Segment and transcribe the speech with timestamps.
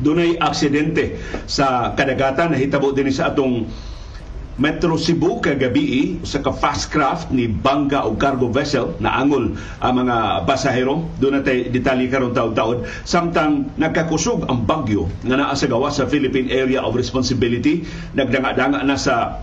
[0.00, 3.68] Dunay aksidente sa kadagatan nahitabo din sa atong
[4.60, 9.94] Metro Cebu kagabi sa ka fast craft ni bangga o cargo vessel na angol ang
[10.04, 11.08] mga pasahero.
[11.16, 12.84] Doon natin detalye karon taon-taon.
[13.08, 17.88] Samtang nagkakusog ang bagyo nga naa sa gawa sa Philippine Area of Responsibility.
[18.12, 19.40] Nagdanga-danga na sa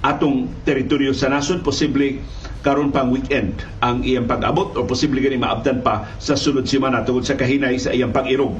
[0.00, 1.60] atong teritoryo sa nasod.
[1.60, 2.24] Posible
[2.64, 7.28] karon pang weekend ang iyang pag-abot o posible gani maabtan pa sa sunod semana tungod
[7.28, 8.56] sa kahinay sa iyang pag-irog.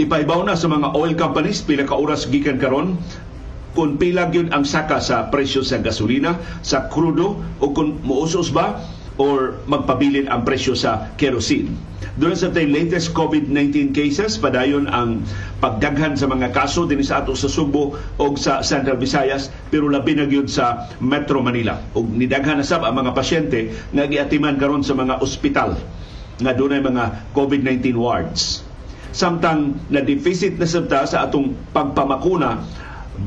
[0.00, 2.96] Ipaibaw na sa mga oil companies pila ka oras gikan karon
[3.76, 8.80] kung pila gyud ang saka sa presyo sa gasolina, sa krudo o kung muusos ba
[9.20, 11.76] or magpabilin ang presyo sa kerosene.
[12.16, 15.24] Doon sa tay latest COVID-19 cases, padayon ang
[15.60, 20.16] pagdaghan sa mga kaso din sa ato sa Subo o sa Central Visayas, pero labi
[20.16, 21.80] na gyud sa Metro Manila.
[21.92, 25.76] O nidaghan na sab ang mga pasyente nga giatiman karon sa mga ospital
[26.40, 28.71] nga doon mga COVID-19 wards.
[29.12, 32.64] Samtang na-deficit na sabta sa atong pagpamakuna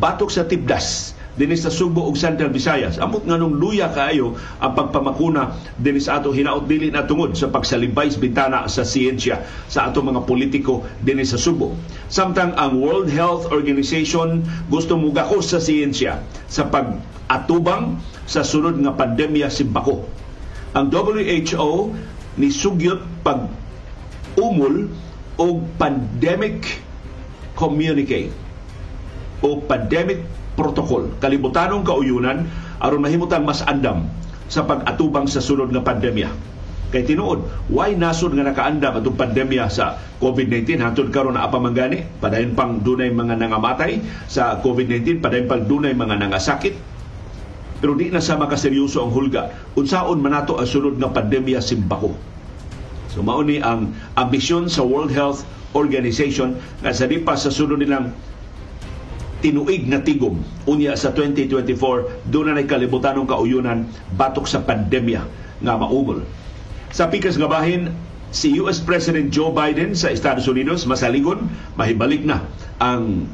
[0.02, 2.96] batok sa tibdas dinis sa Subo ug Central Visayas.
[2.96, 8.08] Amot nga nung luya kaayo ang pagpamakuna dinis ato hinaot dili na tungod sa pagsalibay
[8.08, 11.76] sa bintana sa siyensya sa ato mga politiko dinis sa Subo.
[12.08, 18.96] Samtang ang World Health Organization gusto mo gakos sa siyensya sa pag-atubang sa sunod nga
[18.96, 20.08] pandemya si Bako.
[20.76, 21.92] Ang WHO
[22.40, 23.48] ni sugyot pag
[24.40, 24.92] umol
[25.36, 26.86] og pandemic
[27.56, 28.32] communique
[29.44, 30.24] o pandemic
[30.56, 31.12] protocol.
[31.20, 32.48] Kalibutanong kauyunan
[32.80, 34.08] aron mahimutan mas andam
[34.48, 36.32] sa pag-atubang sa sunod nga pandemya.
[36.94, 42.56] Kay tinuod why nasod nga nakaandam atong pandemya sa COVID-19 hantod karon na apamanggani padayon
[42.56, 44.00] pang dunay mga nangamatay
[44.32, 46.76] sa COVID-19 padayon pang dunay mga nangasakit.
[47.84, 49.76] Pero di na sa makaseryoso ang hulga.
[49.76, 52.35] Unsaon manato ang sunod nga pandemya simbako
[53.16, 57.80] so mao ni ang ambisyon sa World Health Organization nga sa di pa sa sunod
[57.80, 58.12] nilang
[59.40, 63.88] tinuig na tigom unya sa 2024 doon na kalibutan ng kauyunan
[64.20, 65.22] batok sa pandemya
[65.64, 66.26] nga maumol.
[66.92, 67.92] Sa pikas nga bahin,
[68.36, 71.48] si US President Joe Biden sa Estados Unidos masaligon,
[71.80, 72.44] mahibalik na
[72.84, 73.30] ang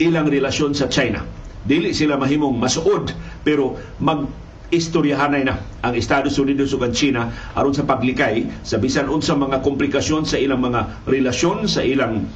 [0.00, 1.24] ilang relasyon sa China.
[1.60, 3.12] Dili sila mahimong masuod
[3.44, 4.24] pero mag
[4.70, 9.60] istoryahanay na ang Estados Unidos ug ang China aron sa paglikay sa bisan unsa mga
[9.66, 12.26] komplikasyon sa ilang mga relasyon sa ilang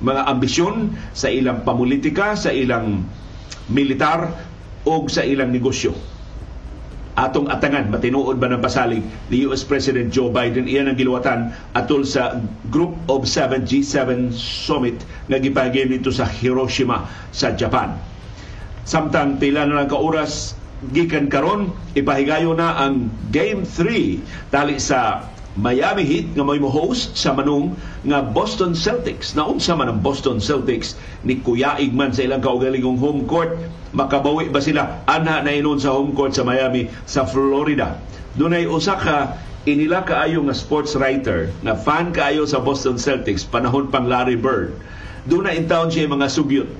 [0.00, 3.04] mga ambisyon sa ilang pamulitika, sa ilang
[3.68, 4.32] militar
[4.88, 5.92] o sa ilang negosyo.
[7.20, 12.06] Atong atangan, matinuod ba ng pasalig ni US President Joe Biden, iyan ang giluwatan atol
[12.08, 12.40] sa
[12.72, 17.92] Group of 7 G7 Summit nga gipahigay dito sa Hiroshima sa Japan.
[18.88, 20.56] Samtang pila na lang kauras
[20.88, 25.28] gikan karon ipahigayo na ang Game 3 tali sa
[25.60, 27.76] Miami Heat nga may host sa manung
[28.06, 29.36] nga Boston Celtics.
[29.36, 30.96] Naunsa man ang Boston Celtics
[31.26, 33.60] ni Kuya Igman sa ilang kaugalingong home court.
[33.92, 37.98] Makabawi ba sila ana na inon sa home court sa Miami sa Florida.
[38.38, 39.36] Dunay usa ka
[39.68, 44.72] inila kaayo nga sports writer na fan kaayo sa Boston Celtics panahon pang Larry Bird.
[45.28, 46.70] Doon na in town siya mga sugyot.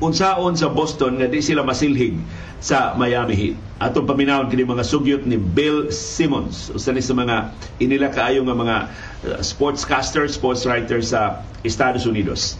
[0.00, 2.16] Unsaon sa Boston nga di sila masilhig
[2.60, 3.56] sa Miami Heat.
[3.80, 7.52] Atong paminawon kini mga sugyot ni Bill Simmons usa ni sa mga
[7.84, 12.56] inila kaayo nga mga uh, sportscaster, sports writer sa Estados Unidos.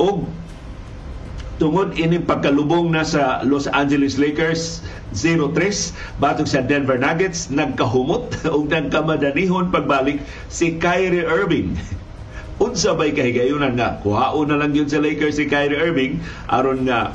[0.00, 0.24] Og
[1.60, 4.84] tungod ini pagkalubong na sa Los Angeles Lakers
[5.16, 10.20] 0-3 batok sa Denver Nuggets nagkahumot ug nagkamadanihon pagbalik
[10.52, 11.76] si Kyrie Irving
[12.56, 14.00] unsa bay kahigayunan nga?
[14.00, 16.20] Kuhaon na lang yun sa Lakers si Kyrie Irving.
[16.48, 17.12] Aron nga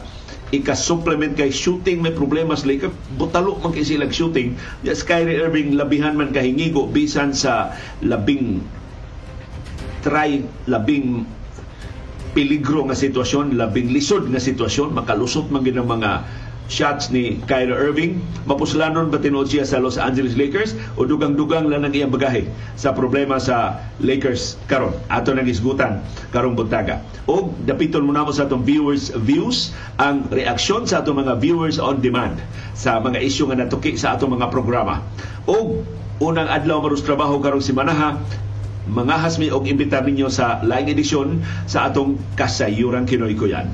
[0.51, 2.93] ika-supplement kay shooting may problema sa Lakers.
[3.15, 4.59] Butalo man kay silang shooting.
[4.85, 8.61] Yes Kyrie Irving labihan man kahingigo bisan sa labing
[10.01, 11.23] try labing
[12.31, 14.93] peligro nga sitwasyon labing lisod nga sitwasyon.
[14.93, 16.25] Makalusot man gid mga
[16.71, 18.23] shots ni Kyrie Irving.
[18.47, 22.47] Mapuslanon ba tinuod siya sa Los Angeles Lakers o dugang-dugang lang ang iyang bagahe
[22.79, 24.95] sa problema sa Lakers karon.
[25.11, 25.99] Ato nang isgutan
[26.31, 27.03] karong buntaga.
[27.27, 31.99] O dapiton mo namo sa atong viewers views ang reaksyon sa atong mga viewers on
[31.99, 32.39] demand
[32.71, 35.03] sa mga isyu nga natuki sa atong mga programa.
[35.51, 35.83] O
[36.23, 38.15] unang adlaw maros trabaho karong simanaha
[38.89, 43.69] mga hasmi og imbitar ninyo sa live edisyon sa atong kasayuran Kinoy Kuyan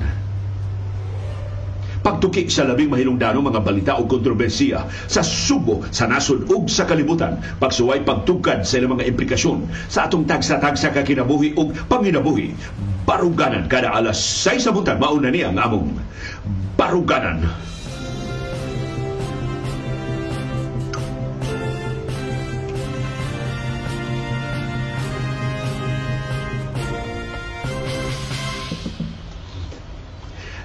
[2.08, 7.36] pagtuki sa labing mahilungdanong mga balita o kontrobersiya sa subo, sa nasod ug sa kalibutan,
[7.60, 12.56] pagsuway pagtugkad sa ilang mga implikasyon sa atong tagsa-tagsa ka kinabuhi ug panginabuhi.
[13.04, 15.88] Baruganan kada alas 6 sa buntag mauna niya ang among
[16.78, 17.42] Baruganan.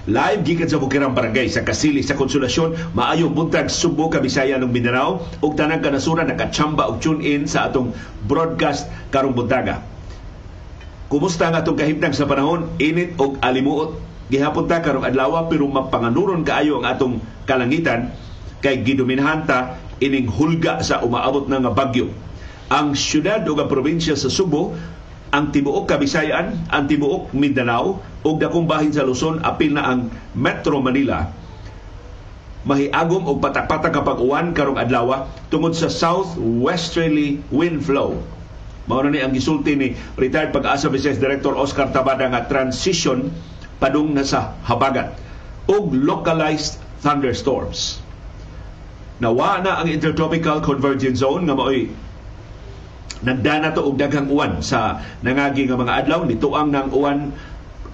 [0.04, 5.24] Live gikan sa Bukirang Barangay sa Kasili sa Konsolasyon maayong buntag Subo Kabisaya ng Mindanao
[5.40, 7.96] ug tanang kanasuran nakachamba og tune in sa atong
[8.28, 9.80] broadcast karong buntaga.
[11.08, 13.96] Kumusta nga atong kahimtang sa panahon init og alimuot
[14.28, 17.14] gihapon ta karong adlaw pero mapanganuron kaayo ang atong
[17.48, 18.12] kalangitan
[18.60, 22.12] kay gidominahan ta ining hulga sa umaabot na nga bagyo.
[22.68, 24.76] Ang syudad o ang probinsya sa Subo
[25.34, 30.06] ang tibuok Kabisayan, ang tibuok Mindanao ug dakong bahin sa Luzon apil na ang
[30.38, 31.26] Metro Manila
[32.64, 38.16] mahiagom og patak-patak kapag uwan karong adlaw tungod sa southwesterly wind flow.
[38.84, 43.32] Mao ni ang gisulti ni retired pag-asa Vice Director Oscar Tabada nga transition
[43.80, 45.16] padung na sa habagat
[45.68, 48.00] ug localized thunderstorms.
[49.20, 51.88] Nawa na ang intertropical convergence zone nga mao'y
[53.24, 57.32] nagdana to og daghang uwan sa nangagi nga mga adlaw nituang nang uwan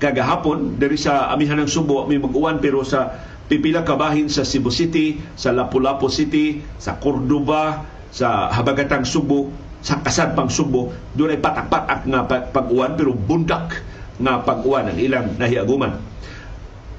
[0.03, 3.15] kagahapon diri sa amihan ng Subo may mag-uwan pero sa
[3.51, 7.83] pipila kabahin sa Cebu City, sa Lapu-Lapu City, sa Cordoba,
[8.15, 9.51] sa habagatang Subo,
[9.83, 12.21] sa Kasadpang Subo, doon ay patak-patak nga
[12.55, 13.83] pag-uwan pero bundak
[14.23, 15.99] nga pag-uwan ang ilang nahiaguman.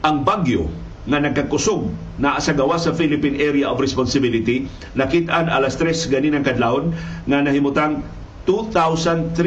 [0.03, 0.67] Ang bagyo
[1.09, 1.89] nga nagkakusog
[2.21, 6.93] na sa gawa sa Philippine Area of Responsibility nakitaan alas 3 ganinang kadlawon
[7.25, 8.05] nga nahimutang
[8.45, 9.37] 2,330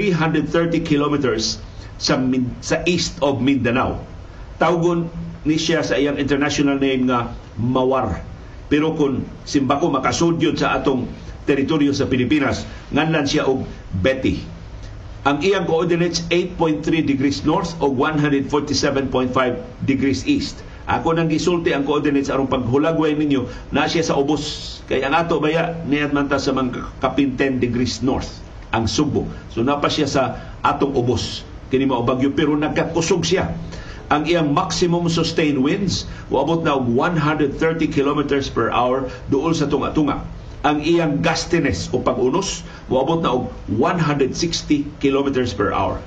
[0.86, 1.58] kilometers
[1.98, 2.18] sa,
[2.62, 3.98] sa east of Mindanao.
[4.62, 5.10] Tawgon
[5.44, 8.22] ni siya sa iyang international name nga Mawar.
[8.70, 11.06] Pero kung simbako makasudyod sa atong
[11.44, 12.64] teritoryo sa Pilipinas,
[12.94, 13.66] nganlan siya og
[14.00, 14.40] Betty.
[15.24, 19.32] Ang iyang coordinates 8.3 degrees north o 147.5
[19.88, 20.60] degrees east.
[20.84, 24.76] Ako nang gisulti ang coordinates aron paghulagway ninyo na siya sa ubos.
[24.84, 28.43] Kay ang ato baya niyat man ta sa mga kapin 10 degrees north
[28.74, 29.30] ang Subo.
[29.54, 30.22] So napa siya sa
[30.66, 33.54] atong ubos kini mao bagyo pero nagkakusog siya.
[34.12, 37.56] Ang iyang maximum sustained winds waabot na og 130
[37.88, 40.20] kilometers per hour duol sa tunga-tunga.
[40.62, 42.62] Ang iyang gustiness o pag-unos
[42.92, 45.98] waabot na og 160 kilometers per hour.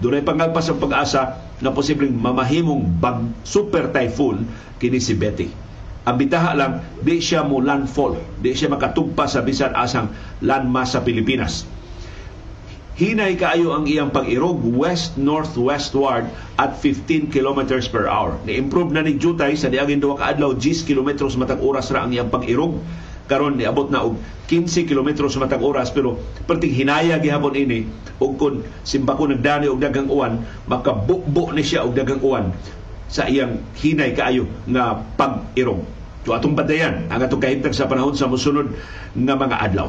[0.00, 4.46] Dunay pangagpas ang pag-asa na posibleng mamahimong bag super typhoon
[4.78, 5.50] kini si Betty.
[6.02, 10.10] Ang bitaha lang, di siya mo landfall, di siya makatugpa sa bisan asang
[10.42, 11.62] landmass sa Pilipinas
[12.92, 16.28] hinay kaayo ang iyang pag-irog west-northwestward
[16.60, 18.36] at 15 kilometers per hour.
[18.44, 22.12] Ni-improve na ni Jutay sa diagin duwa ka adlaw 10 kilometros matag oras ra ang
[22.12, 22.76] iyang pag-irog
[23.32, 27.88] karon niabot na og 15 kilometros matag oras pero perting hinaya gihapon ini
[28.20, 32.52] ug kun simbako nagdani og daghang uwan makabukbo ni siya og daghang uwan
[33.08, 35.80] sa iyang hinay kaayo nga pag-irog.
[36.28, 38.68] So atong badayan ang atong kahimtang sa panahon sa mosunod
[39.16, 39.88] nga mga adlaw.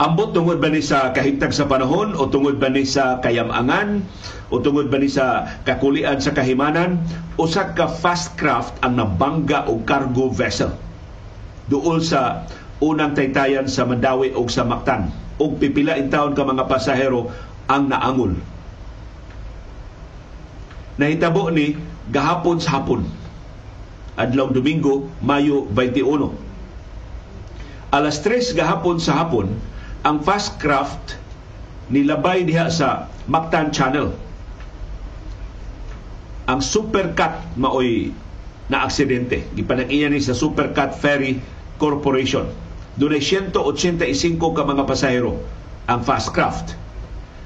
[0.00, 4.00] Ambot tungod ba ni sa kahimtang sa panahon o tungod ba ni sa kayamangan
[4.48, 7.04] o tungod ba ni sa kakulian sa kahimanan
[7.36, 10.72] o sa ka fast craft ang nabangga o cargo vessel
[11.68, 12.48] duol sa
[12.80, 17.28] unang taytayan sa Mandawi o sa Mactan o pipila in taon ka mga pasahero
[17.68, 18.40] ang naangol.
[20.96, 21.76] Nahitabo ni
[22.08, 23.04] gahapon sa hapon
[24.20, 26.32] adlaw Domingo, Mayo 21.
[27.90, 29.50] Alas 3 gahapon sa hapon,
[30.00, 31.20] ang fast craft
[31.92, 34.08] nilabay diha sa Mactan Channel.
[36.48, 38.10] Ang Supercat maoy
[38.72, 39.44] na aksidente.
[39.52, 41.36] Gipanag-iya ni sa Supercat Ferry
[41.76, 42.48] Corporation.
[42.96, 43.60] Doon 185
[44.56, 45.36] ka mga pasahero
[45.90, 46.74] ang fast craft.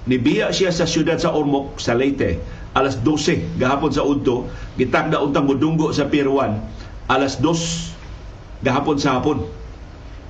[0.04, 2.37] Nibiya siya sa siyudad sa Ormoc, sa Leyte,
[2.76, 4.44] alas 12 gahapon sa Udto,
[4.76, 9.49] gitagda untang mudunggo sa Pier 1, alas 2 gahapon sa hapon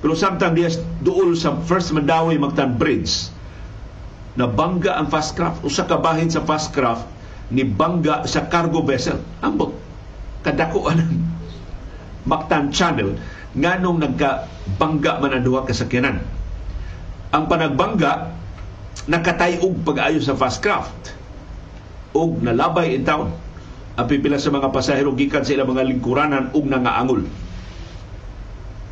[0.03, 0.71] pero samtang diya
[1.01, 3.35] duol sa First Mandawi Magtan Bridge,
[4.35, 5.63] na bangga ang fast craft.
[5.63, 7.07] Usa ka bahin sa fast craft
[7.49, 9.19] ni bangga sa cargo vessel.
[9.41, 9.71] Ambot.
[10.43, 11.01] Kadako ang
[12.29, 13.15] Mactan Channel
[13.55, 16.19] nganong nagka-bangga man ang duha kasakyanan.
[17.31, 18.35] Ang panagbangga
[19.07, 21.15] nakatayog pag-ayo sa fast craft
[22.15, 23.29] ug nalabay in town
[23.95, 27.21] ang pipila sa mga pasahero gikan sa ilang mga lingkuranan ug nangaangol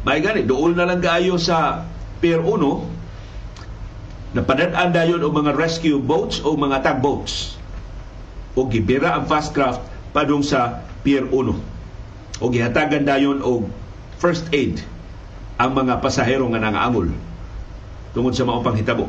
[0.04, 1.88] may gani, dool na lang kaayo sa
[2.20, 7.56] Pier 1, napadadaan dayon og mga rescue boats o mga tugboats.
[8.54, 9.82] O gibira ang fast craft
[10.12, 12.40] padung sa Pier 1.
[12.40, 13.72] O gihatagan dayon og
[14.20, 14.84] first aid
[15.60, 17.08] ang mga pasahero nga nangaangol
[18.12, 19.08] tungod sa maupang hitabo.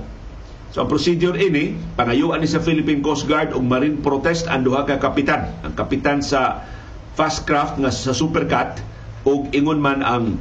[0.75, 4.83] So ang procedure ini, pangayuan ni sa Philippine Coast Guard og Marine Protest ang duha
[4.83, 5.55] ka kapitan.
[5.63, 6.67] Ang kapitan sa
[7.15, 8.83] fast craft nga sa Supercat
[9.23, 10.35] o ingon man ang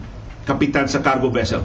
[0.43, 1.63] kapitan sa cargo vessel.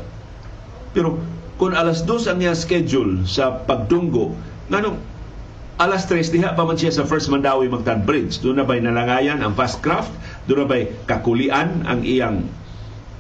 [0.95, 1.19] Pero
[1.59, 4.35] kung alas dos ang niya schedule sa pagdunggo,
[4.71, 4.99] nganong
[5.79, 8.43] alas 3 diha pa man siya sa First Mandawi Magtan Bridge.
[8.43, 10.11] Doon na ba'y nalangayan ang fast craft?
[10.51, 12.47] Doon na ba'y kakulian ang iyang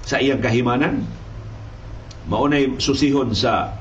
[0.02, 1.06] sa iyang kahimanan?
[2.26, 3.78] Maunay susihon sa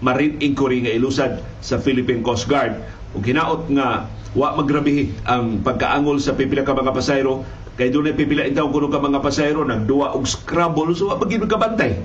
[0.00, 2.78] Marine Inquiry nga ilusad sa Philippine Coast Guard
[3.12, 7.42] ug hinaot nga wa magrabihi ang pagkaangol sa pipila ka mga pasayro
[7.78, 12.02] kay dunay pipila intaw kuno ka mga pasayro nagduwa og scramble so wa magin kabantay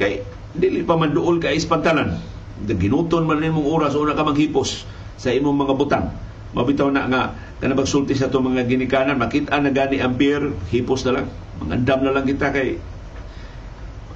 [0.00, 2.18] kay dili pa man duol ka ispantanan.
[2.64, 4.86] Ginuton man nimong oras una ka maghipos
[5.18, 6.06] sa imong mga butang.
[6.54, 7.22] Mabitaw na nga
[7.58, 11.26] kana magsulti sa itong mga ginikanan makita na gani ang beer hipos na lang.
[11.58, 12.78] Mangandam na lang kita kay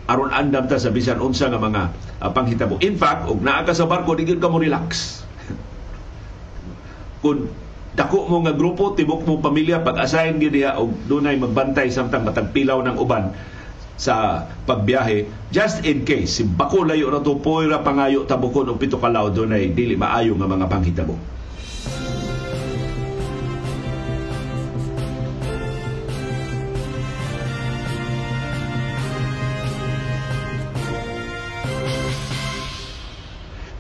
[0.09, 1.83] aron andam ta sa bisan unsa nga mga
[2.23, 2.79] uh, panghitabo.
[2.81, 5.21] In fact og naa ka sa barko di ka mo relax.
[7.23, 7.51] Kun
[7.97, 12.85] dako mo nga grupo tibok mo pamilya pag-assign gyud diha og dunay magbantay samtang matagpilaw
[12.85, 13.33] ng uban
[13.99, 15.51] sa pagbiyahe.
[15.51, 19.33] Just in case si bako layo na to poira pangayo tabukon og pito ka law
[19.33, 21.38] dunay dili maayo nga mga panghitabo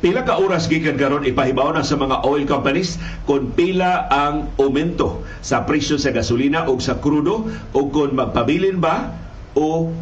[0.09, 2.97] Pila ka oras gikan karon ipahibaw na sa mga oil companies
[3.29, 7.45] kung pila ang aumento sa presyo sa gasolina o sa krudo
[7.77, 9.12] o kung magpabilin ba
[9.53, 9.93] o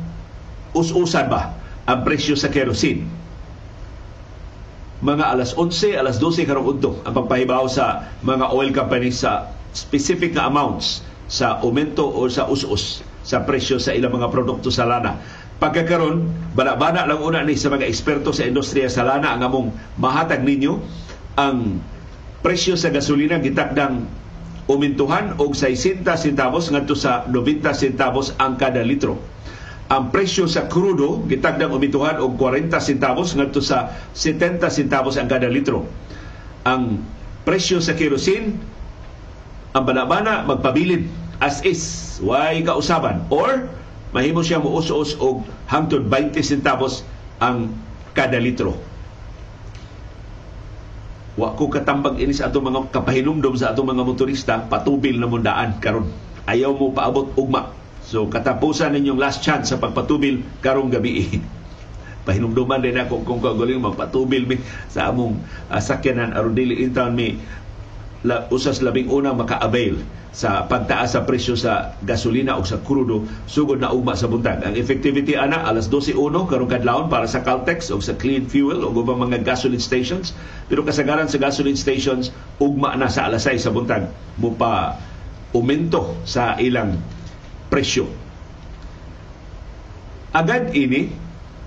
[0.78, 1.58] us-usan ba
[1.90, 3.02] ang presyo sa kerosene.
[5.02, 10.38] Mga alas 11, alas 12 karong udto ang pagpahibaw sa mga oil companies sa specific
[10.38, 15.18] na amounts sa aumento o sa us-us sa presyo sa ilang mga produkto sa lana
[15.56, 20.44] pagkakaron bana-bana lang una ni sa mga eksperto sa industriya sa lana ang among mahatag
[20.44, 20.76] ninyo
[21.40, 21.80] ang
[22.44, 24.04] presyo sa gasolina gitakdang
[24.66, 29.18] umintuhan og 60 centavos ngadto sa 90 centavos ang kada litro.
[29.86, 35.46] Ang presyo sa krudo gitakdang umintuhan og 40 centavos ngadto sa 70 centavos ang kada
[35.46, 35.86] litro.
[36.66, 36.98] Ang
[37.46, 38.58] presyo sa kerosene
[39.78, 41.06] ang bana-bana magpabilin
[41.38, 43.70] as is, way kausaban or
[44.16, 44.88] mahimo siya mo us
[45.20, 47.04] og hangtod 20 centavos
[47.36, 47.68] ang
[48.16, 48.72] kada litro.
[51.36, 55.76] Wa ko katambag ini sa atong mga kapahinumdom sa atong mga motorista, patubil na mundaan
[55.84, 56.08] karon.
[56.48, 57.76] Ayaw mo paabot ugma.
[58.00, 61.44] So katapusan ninyong last chance sa pagpatubil karong gabi.
[62.26, 64.56] Pahinumduman din ako kung kagaling magpatubil mi
[64.88, 65.36] sa among
[65.68, 67.36] uh, sakyanan aron dili intawn mi
[68.26, 70.02] la, usas labing una maka-avail
[70.34, 74.66] sa pagtaas sa presyo sa gasolina o sa krudo sugod na ugma sa buntag.
[74.66, 78.92] Ang effectivity ana alas 12:01 karong kadlawon para sa Caltex o sa Clean Fuel o
[78.92, 80.34] ubang mga gasoline stations.
[80.66, 84.98] Pero kasagaran sa gasoline stations ugma na sa alas 6 sa buntag mo pa
[85.54, 86.98] umento sa ilang
[87.72, 88.10] presyo.
[90.36, 91.08] Agad ini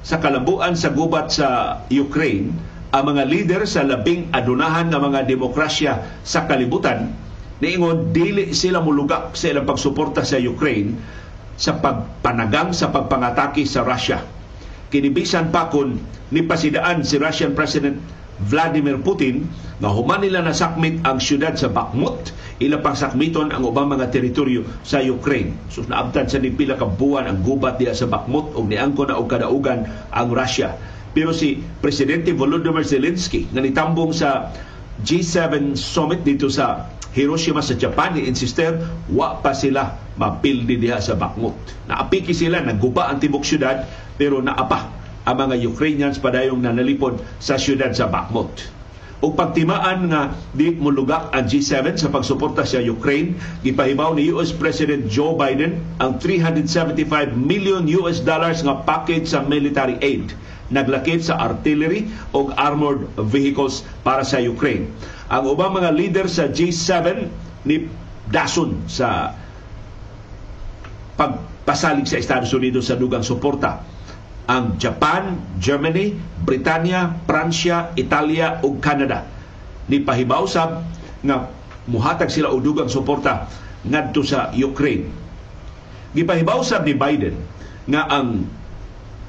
[0.06, 2.54] sa kalambuan sa gubat sa Ukraine
[2.90, 7.14] ang mga leader sa labing adunahan ng mga demokrasya sa kalibutan
[7.60, 10.96] niingon dili sila mulugak sa ilang pagsuporta sa Ukraine
[11.60, 14.24] sa pagpanagang sa pagpangatake sa Russia.
[14.90, 16.00] Kinibisan pa kun
[16.32, 18.00] nipasidaan si Russian President
[18.40, 19.44] Vladimir Putin
[19.84, 24.64] nga human nila nasakmit ang syudad sa Bakhmut ila pang sakmiton ang ubang mga teritoryo
[24.84, 25.56] sa Ukraine.
[25.68, 29.20] So naabtan sa ni pila ka buwan ang gubat diya sa Bakhmut ug niangko na
[29.20, 30.76] og kadaugan ang Russia.
[31.20, 34.56] Pero si Presidente Volodymyr Zelensky nga nitambong sa
[35.04, 38.80] G7 summit dito sa Hiroshima sa Japan ni insister
[39.12, 41.60] wa pa sila mapildi diha sa Bakhmut.
[41.92, 43.84] Naapiki sila nagguba ang tibok syudad
[44.16, 44.96] pero naapa
[45.28, 48.72] ang mga Ukrainians padayong nanalipod sa syudad sa Bakhmut.
[49.20, 55.12] O pagtimaan nga di mulugak ang G7 sa pagsuporta sa Ukraine, gipahibaw ni US President
[55.12, 60.32] Joe Biden ang 375 million US dollars nga package sa military aid
[60.70, 64.90] naglakip sa artillery o armored vehicles para sa Ukraine.
[65.30, 67.30] Ang ubang mga leader sa G7
[67.66, 67.90] ni
[68.30, 69.34] dason sa
[71.18, 73.82] pagpasalig sa Estados Unidos sa dugang suporta.
[74.50, 79.26] Ang Japan, Germany, Britanya, Pransya, Italia ug Canada
[79.90, 80.86] ni pahibaw sab
[81.26, 81.50] nga
[81.90, 83.50] muhatag sila og dugang suporta
[83.84, 85.10] ngadto sa Ukraine.
[86.14, 87.38] Gipahibaw sab ni Biden
[87.90, 88.46] nga ang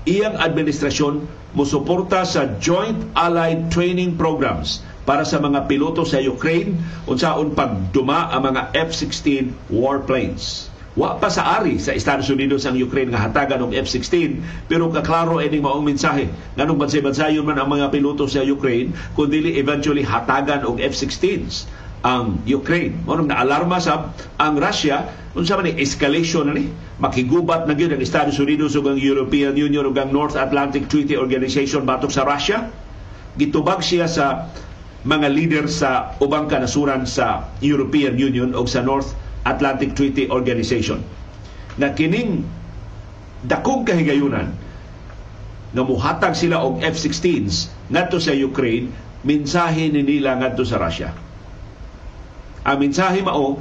[0.09, 6.78] iyang administrasyon musuporta sa Joint Allied Training Programs para sa mga piloto sa Ukraine
[7.11, 10.71] unsaon pagduma ang mga F-16 warplanes.
[10.99, 15.38] Wa pa sa ari sa Estados Unidos ang Ukraine nga hatagan og F-16 pero kaklaro
[15.38, 16.26] ining maong mensahe
[16.59, 22.40] nganong bansay-bansayon man ang mga piloto sa Ukraine kun dili eventually hatagan og F-16s ang
[22.49, 22.97] Ukraine.
[23.04, 25.04] Mo na alarma sa ang Russia
[25.37, 26.66] unsa man ni escalation na ni
[26.99, 31.14] makigubat na gyud ang Estados Unidos ug ang European Union ug ang North Atlantic Treaty
[31.14, 32.66] Organization batok sa Russia.
[33.38, 34.50] Gitubag siya sa
[35.07, 39.14] mga leader sa ubang kanasuran sa European Union o sa North
[39.49, 41.00] Atlantic Treaty Organization
[41.80, 42.45] na kining
[43.47, 44.52] dakong kahigayunan
[45.71, 48.90] nga muhatag sila og F-16s ngadto sa Ukraine
[49.25, 51.14] mensahe ni nila ngadto sa Russia
[52.64, 53.61] ang mensahe mao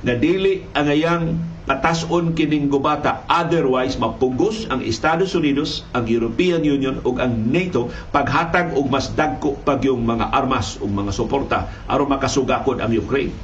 [0.00, 1.24] na dili ang ayang
[1.68, 8.72] patason kining gubata otherwise mapugos ang Estados Unidos, ang European Union ug ang NATO paghatag
[8.72, 13.36] og mas dagko pag yung mga armas ug mga suporta aron makasugakod ang Ukraine.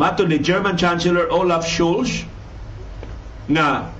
[0.00, 2.24] Mato ni German Chancellor Olaf Scholz
[3.52, 3.92] nga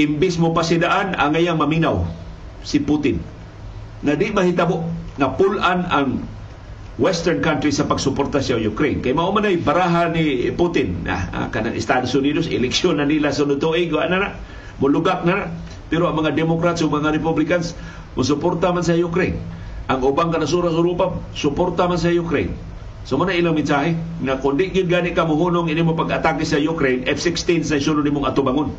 [0.00, 2.08] imbis mo pasidaan ang ayang maminaw
[2.64, 3.20] si Putin
[4.00, 4.88] na di mahitabo
[5.20, 6.24] na pulan ang
[7.00, 9.00] Western countries sa pagsuporta sa Ukraine.
[9.00, 13.32] Kay mao man ay baraha ni Putin na ah, kanang Estados Unidos eleksyon na nila
[13.32, 14.36] sunod tuig na na
[14.76, 15.46] mulugak na na.
[15.88, 17.72] Pero ang mga Democrats o mga Republicans
[18.20, 19.40] musuporta man sa Ukraine.
[19.88, 22.52] Ang ubang kanasuran sa Europa suporta man sa Ukraine.
[23.08, 26.60] So mo na ilang mensahe na kundi gyud gani ka muhunong ini mo pag-atake sa
[26.60, 28.76] Ukraine F-16 sa sunod nimong atubangon.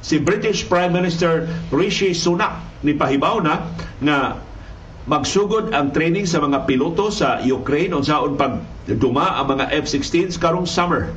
[0.00, 3.68] Si British Prime Minister Rishi Sunak ni pahibaw na
[4.00, 4.40] nga
[5.02, 10.66] magsugod ang training sa mga piloto sa Ukraine unsaon pag duma ang mga F-16 karong
[10.66, 11.10] summer.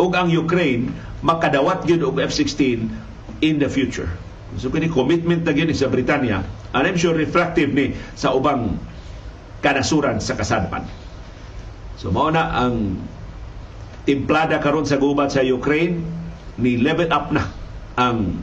[0.00, 2.88] Ug ang Ukraine makadawat gyud og F-16
[3.44, 4.08] in the future.
[4.56, 6.40] So kini commitment na gyud sa Britanya
[6.72, 8.80] and I'm sure reflective ni sa ubang
[9.60, 10.88] kanasuran sa kasadpan.
[12.00, 12.96] So mao na ang
[14.08, 16.00] timplada karon sa gubat sa Ukraine
[16.56, 17.44] ni level up na
[18.00, 18.40] ang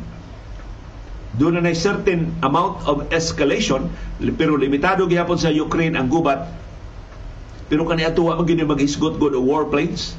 [1.34, 3.90] doon na certain amount of escalation
[4.38, 6.46] pero limitado gihapon sa Ukraine ang gubat.
[7.74, 10.14] Pero kani atuwa man gini maghisgot god war planes.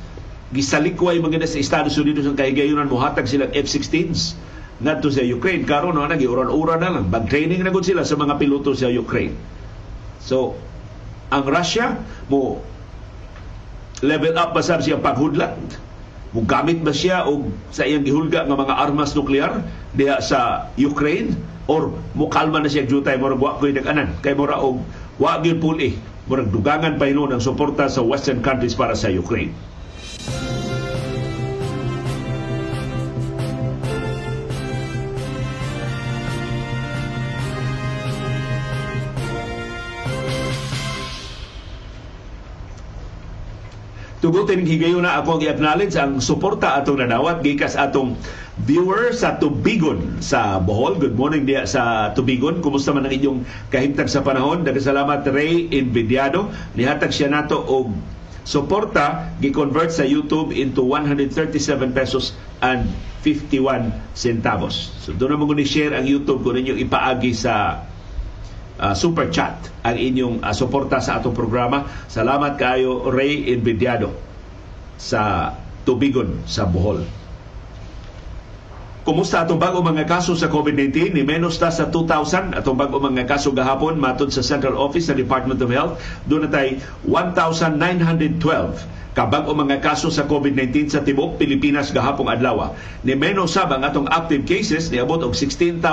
[0.50, 4.34] Gisalikway man sa Estados Unidos ang kahigayunan mohatag silang F-16s
[4.82, 5.62] ngadto sa Ukraine.
[5.62, 7.06] Karon na giuran-uran na lang.
[7.06, 9.38] Bag training na gud sila sa mga piloto sa Ukraine.
[10.18, 10.58] So
[11.30, 11.94] ang Russia
[12.26, 12.58] mo
[14.02, 15.54] level up ba siya paghudlat?
[16.34, 19.62] Mugamit ba siya og sa iyang gihulga nga mga armas nuklear
[19.94, 21.38] diha sa Ukraine
[21.70, 24.82] or mukalma na siya jutay murag wa koy nag-anan kay mura og
[25.22, 29.54] wa gyud puli murag dugangan pa hinon ang suporta sa western countries para sa Ukraine.
[44.24, 48.16] tugutin higayon na ako i-acknowledge ang suporta atong nanawat gikas atong
[48.64, 50.96] viewer sa Tubigon sa Bohol.
[50.96, 52.64] Good morning diya sa Tubigon.
[52.64, 54.64] Kumusta man ang inyong kahimtang sa panahon?
[54.64, 56.48] Dagasalamat Ray Invidiado.
[56.72, 57.92] Nihatag siya nato og
[58.44, 62.32] suporta gi-convert sa YouTube into 137 pesos
[62.64, 62.88] and
[63.20, 64.96] 51 centavos.
[65.00, 67.84] So doon na mo ni share ang YouTube kung ninyo ipaagi sa
[68.80, 71.84] uh, super chat ang inyong uh, suporta sa atong programa.
[72.08, 74.12] Salamat kayo Ray Invidiado
[74.96, 75.52] sa
[75.84, 77.23] Tubigon sa Bohol.
[79.04, 81.12] Kumusta atong bago mga kaso sa COVID-19?
[81.12, 85.14] Ni menos ta sa 2,000 atong bago mga kaso gahapon matod sa Central Office sa
[85.14, 86.00] Department of Health.
[86.24, 88.40] Doon na tay 1,912
[89.12, 92.72] kabag o mga kaso sa COVID-19 sa tibok Pilipinas gahapong adlaw.
[93.04, 95.84] Ni menos sab ang atong active cases ni abot og 16,422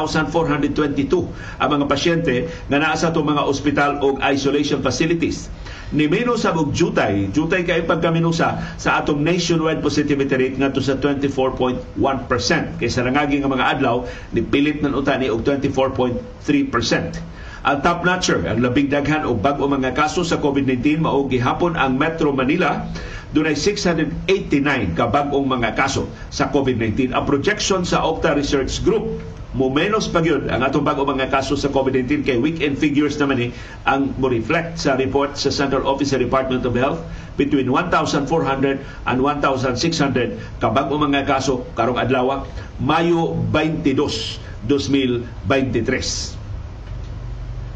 [1.59, 5.51] ang mga pasyente nga naa sa atong mga ospital o isolation facilities
[5.91, 7.27] ni menos sa og jutay.
[7.31, 14.03] Kay pagkaminusa sa atong nationwide positivity rate ngadto sa 24.1% kaysa nangagi nga mga adlaw
[14.31, 19.69] ni pilit nan uta ni og 24.3% ang top notcher, ang labing daghan o bag-o
[19.69, 22.89] mga kaso sa COVID-19 mao gihapon ang Metro Manila.
[23.37, 27.13] Dunay 689 ka bag-ong mga kaso sa COVID-19.
[27.13, 31.59] Ang projection sa Octa Research Group mo menos pa gyud ang atong bago mga kaso
[31.59, 33.47] sa COVID-19 kay weekend figures naman ni
[33.83, 37.03] ang mo reflect sa report sa Central Office Department of Health
[37.35, 42.47] between 1,400 and 1,600 ka bago mga kaso karong adlaw
[42.79, 46.39] Mayo 22, 2023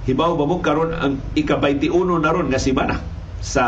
[0.06, 3.02] hibaw ba mo karon ang ika-21 na ron nga semana
[3.44, 3.66] sa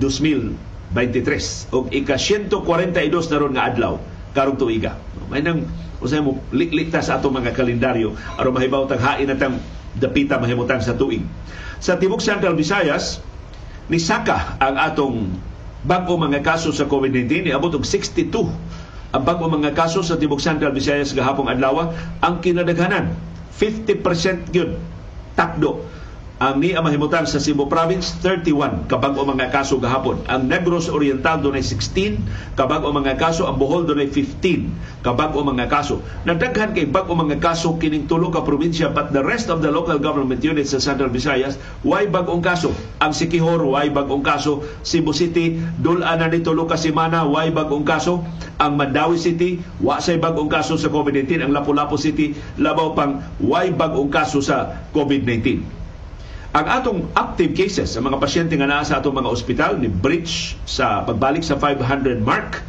[0.00, 3.98] 2023 o ika-142 na ron nga adlaw
[4.36, 4.96] karong tuiga.
[5.28, 9.58] May nang usay mo liklikta sa atong mga kalendaryo aron mahibaw tang hain natang
[9.98, 11.24] dapita mahimutang sa tuig.
[11.78, 13.22] Sa tibok Central Visayas
[13.88, 15.16] ni saka ang atong
[15.82, 18.28] bag-o mga kaso sa COVID-19 ni abot og 62
[19.08, 23.14] ang bag-o mga kaso sa tibok Central Visayas gahapon adlaw ang kinadaghanan
[23.56, 24.76] 50% gyud
[25.34, 25.86] takdo
[26.38, 30.22] Ang ni mahimutan sa Cebu Province 31 kabag-o mga kaso gahapon.
[30.30, 35.98] Ang Negros Oriental dunay 16 kabag-o mga kaso, ang Bohol dunay 15 kabag-o mga kaso.
[36.22, 39.98] Nagdaghan kay bag-o mga kaso kining tulo ka probinsya but the rest of the local
[39.98, 42.70] government units sa Central Visayas way bag-ong kaso.
[43.02, 47.82] Ang Sikihor way bag-ong kaso, Cebu City dul-an na ni tulo ka semana way bag-ong
[47.82, 48.22] kaso.
[48.62, 51.42] Ang Mandawi City wa say bag-ong kaso sa COVID-19.
[51.42, 52.30] Ang Lapu-Lapu City
[52.62, 55.77] labaw pang way bag-ong kaso sa COVID-19.
[56.48, 60.56] Ang atong active cases sa mga pasyente nga naa sa atong mga ospital ni breach
[60.64, 62.64] sa pagbalik sa 500 mark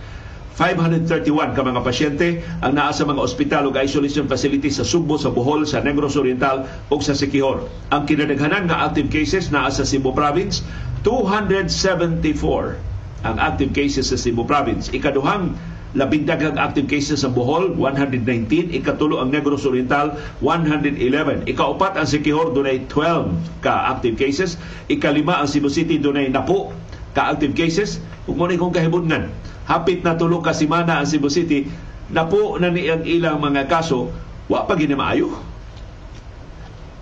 [0.60, 5.32] 531 ka mga pasyente ang naa sa mga ospital ug isolation facilities sa Sugbo, sa
[5.32, 7.72] Bohol, sa Negros Oriental ug sa Siquijor.
[7.96, 10.60] Ang kinadaghanan nga active cases naa sa Cebu Province
[11.08, 14.92] 274 ang active cases sa Cebu Province.
[14.92, 15.56] Ikaduhang
[15.98, 20.14] labing daghang active cases sa Bohol 119 ikatulo ang Negros Oriental
[20.46, 24.62] 111 ikaupat ang Siquijor dunay 12 ka active cases.
[24.86, 26.70] Ikalima ang Cebu City dunay napo
[27.18, 27.98] ka active cases.
[28.30, 29.34] Ug mo kong kahibudngan
[29.66, 31.66] hapit na tulo ka semana ang Cebu City
[32.14, 34.14] napo na ni ang ilang mga kaso
[34.46, 35.34] wa pa gini maayo.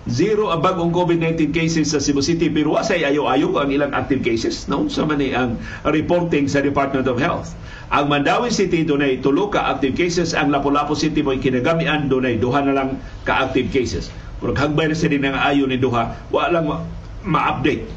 [0.08, 4.24] Zero ang bagong COVID-19 cases sa Cebu City pero wa say ayo-ayo ang ilang active
[4.24, 4.64] cases.
[4.64, 7.52] Naunsa man ni ang reporting sa Department of Health.
[7.88, 12.60] Ang Mandawi City dunay tulo ka active cases, ang Lapu-Lapu City mo kinagamian dunay duha
[12.60, 14.12] na lang ka active cases.
[14.38, 16.68] Pero hagbay na din nga ayo ni duha, wa lang
[17.24, 17.88] ma-update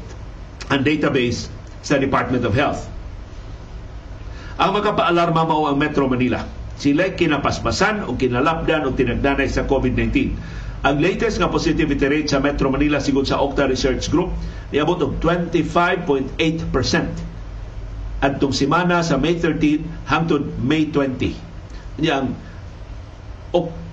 [0.72, 1.52] ang database
[1.84, 2.88] sa Department of Health.
[4.56, 6.40] Ang makapaalarma mao ang Metro Manila.
[6.80, 10.34] Sila kinapaspasan o kinalapdan o tinagdanay sa COVID-19
[10.82, 14.34] ang latest nga positivity rate sa Metro Manila sigod sa Octa Research Group
[14.74, 16.34] niabot og 25.8%
[18.22, 21.34] adtong semana sa May 13 hangtod May 20.
[21.98, 22.38] Yang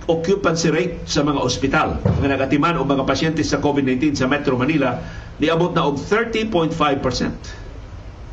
[0.09, 4.97] occupancy rate sa mga ospital nga nagatiman og mga pasyente sa COVID-19 sa Metro Manila
[5.37, 6.73] niabot na og 30.5%.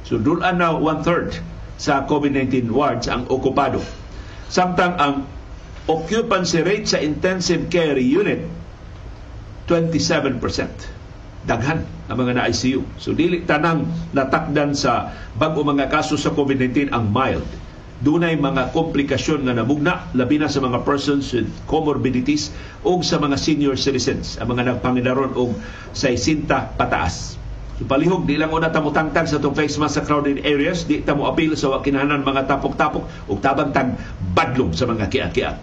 [0.08, 1.36] So dulan na one-third
[1.76, 3.84] sa COVID-19 wards ang okupado.
[4.48, 5.28] Samtang ang
[5.84, 8.40] occupancy rate sa intensive care unit
[9.68, 10.95] 27%.
[11.46, 12.82] Daghan ang mga na-ICU.
[12.98, 17.46] So dili tanang natakdan sa bag-o mga kaso sa COVID-19 ang mild.
[17.96, 22.52] Dunay mga komplikasyon nga namugna labi na sa mga persons with comorbidities
[22.84, 25.56] o sa mga senior citizens, ang mga nagpanginaron og
[25.96, 27.40] 60 pataas.
[27.80, 31.24] So palihog, di lang una tamutangtang sa itong face mask sa crowded areas, di tamo
[31.24, 33.96] apil sa wakinahanan mga tapok-tapok o tabang tag
[34.36, 35.56] badlong sa mga kiat-kiat.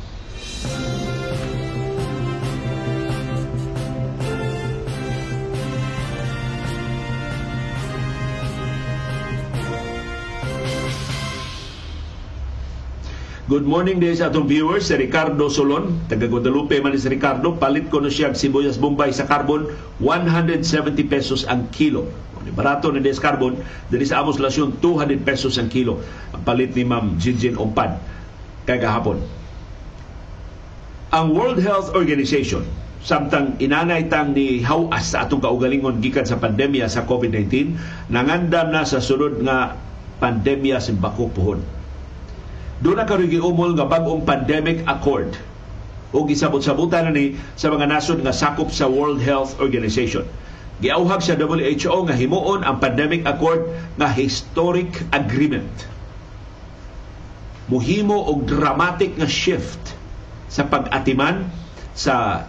[13.44, 17.92] Good morning din sa atong viewers, si Ricardo Solon, taga Guadalupe man si Ricardo, palit
[17.92, 19.68] ko na siya sibuyas Bombay sa carbon,
[20.00, 20.64] 170
[21.12, 22.08] pesos ang kilo.
[22.56, 23.60] Barato na des carbon,
[23.92, 26.00] dali sa Amos Lasyon, 200 pesos ang kilo.
[26.32, 28.00] Ang palit ni Ma'am Jinjin Ompad
[28.64, 29.20] kay gahapon.
[31.12, 32.64] Ang World Health Organization
[33.04, 37.76] samtang inanay tang ni hawas sa atong kaugalingon gikan sa pandemya sa COVID-19
[38.08, 39.76] nangandam na sa sunod nga
[40.24, 41.83] pandemya sa bako puhon.
[42.82, 45.38] Doon na karoy giumol nga bag-ong pandemic accord
[46.14, 50.26] o gisabot-sabutan na ni sa mga nasod nga sakop sa World Health Organization.
[50.82, 55.70] Giauhag sa WHO nga himuon ang pandemic accord nga historic agreement.
[57.70, 59.94] Muhimo og dramatic nga shift
[60.50, 61.50] sa pag-atiman
[61.98, 62.46] sa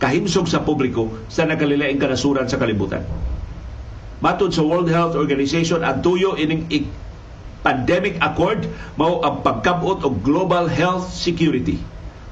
[0.00, 3.04] kahimsog sa publiko sa nagkalilaing kanasuran sa kalibutan.
[4.22, 6.70] Matod sa World Health Organization, ang tuyo ining
[7.62, 8.66] pandemic accord
[8.98, 11.78] mao ang pagkabot og global health security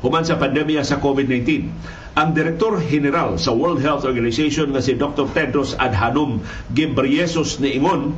[0.01, 1.69] human sa pandemya sa COVID-19.
[2.19, 5.31] Ang Direktor General sa World Health Organization nga si Dr.
[5.31, 6.43] Tedros Adhanom
[6.75, 8.17] Ghebreyesus ni ingon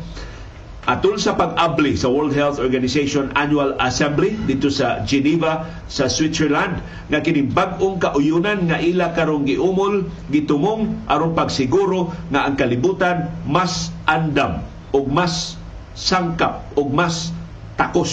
[0.83, 7.23] Atol sa pag-abli sa World Health Organization Annual Assembly dito sa Geneva sa Switzerland nga
[7.23, 14.67] kini bag-ong kauyunan nga ila karong giumol gitumong aron pagsiguro nga ang kalibutan mas andam
[14.91, 15.55] ug mas
[15.93, 17.33] sangkap ug mas
[17.77, 18.13] takos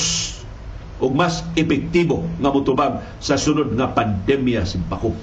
[0.99, 5.15] ug mas epektibo nga mutubag sa sunod nga pandemya sa bakok.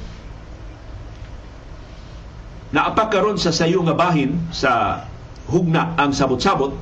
[2.73, 5.05] Naapak karon sa sayo nga bahin sa
[5.47, 6.75] hugna ang sabot-sabot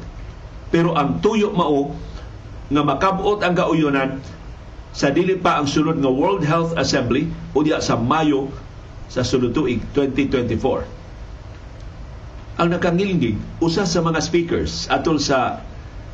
[0.72, 1.92] pero ang tuyo mao
[2.72, 4.18] nga makabot ang kauyonan
[4.94, 8.48] sa dili pa ang sunod nga World Health Assembly o diya sa Mayo
[9.10, 11.04] sa sunod tuig 2024.
[12.55, 15.59] Ang nakangilingig, usa sa mga speakers atol sa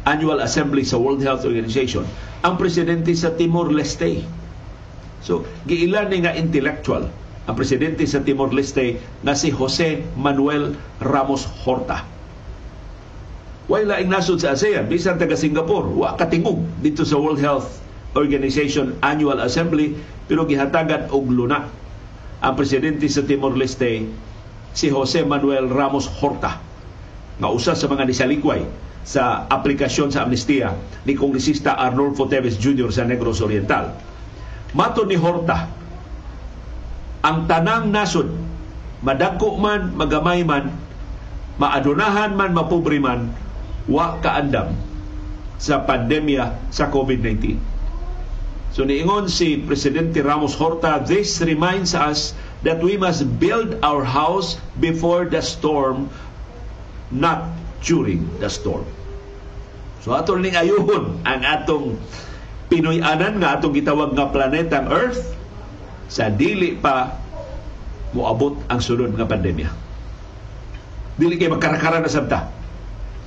[0.08, 2.08] Annual Assembly sa World Health Organization,
[2.40, 4.24] ang presidente sa Timor Leste.
[5.20, 7.12] So, giilan ni nga intellectual
[7.44, 10.72] ang presidente sa Timor Leste nga si Jose Manuel
[11.04, 12.08] Ramos Horta.
[13.68, 17.84] Wala laing nasod sa ASEAN, bisan taga Singapore, wa katingog dito sa World Health
[18.16, 19.92] Organization Annual Assembly
[20.24, 21.68] pero gihatagan og luna
[22.40, 24.08] ang presidente sa Timor Leste
[24.74, 26.60] si Jose Manuel Ramos Horta
[27.40, 28.62] nga usa sa mga nisalikway
[29.00, 30.76] sa aplikasyon sa amnestiya
[31.08, 32.92] ni Kongresista Arnolfo Teves Jr.
[32.92, 33.96] sa Negros Oriental.
[34.76, 35.66] Mato ni Horta,
[37.24, 38.28] ang tanang nasod,
[39.02, 40.70] madagko man, magamay man,
[41.58, 43.32] maadunahan man, mapobre man,
[43.90, 44.76] wa kaandam
[45.58, 47.58] sa pandemya sa COVID-19.
[48.70, 54.60] So niingon si Presidente Ramos Horta, this reminds us that we must build our house
[54.76, 56.12] before the storm,
[57.08, 57.48] not
[57.80, 58.84] during the storm.
[60.04, 62.00] So atol ning ayuhon ang atong
[62.70, 65.34] Pinoy-anan nga atong gitawag nga planetang Earth
[66.06, 67.18] sa dili pa
[68.14, 69.66] moabot ang sunod nga pandemya.
[71.18, 72.46] Dili kay magkarakara na sabta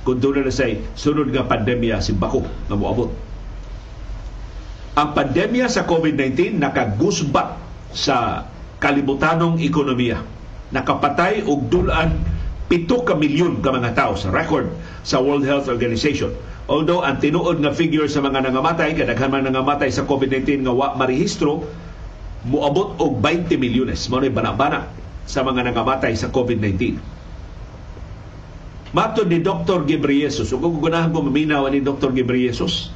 [0.00, 3.12] kung doon na say sunod nga pandemya si Bako nga moabot.
[4.96, 7.60] Ang pandemya sa COVID-19 nakagusbat
[7.92, 8.48] sa
[8.82, 10.22] kalibutanong ekonomiya.
[10.74, 12.14] Nakapatay og dulan
[12.66, 14.72] pito ka milyon ka mga tao sa record
[15.04, 16.32] sa World Health Organization.
[16.64, 20.96] Although ang tinuod nga figure sa mga nangamatay, kadaghan man nangamatay sa COVID-19 nga wa
[20.96, 21.68] marehistro,
[22.48, 24.08] muabot og 20 milyones.
[24.08, 24.88] Mao bana-bana
[25.28, 26.96] sa mga nangamatay sa COVID-19.
[28.94, 29.84] Mato ni Dr.
[29.84, 32.14] Ghebreyesus, ug kung gunahan ko maminaw ni Dr.
[32.14, 32.94] Ghebreyesus,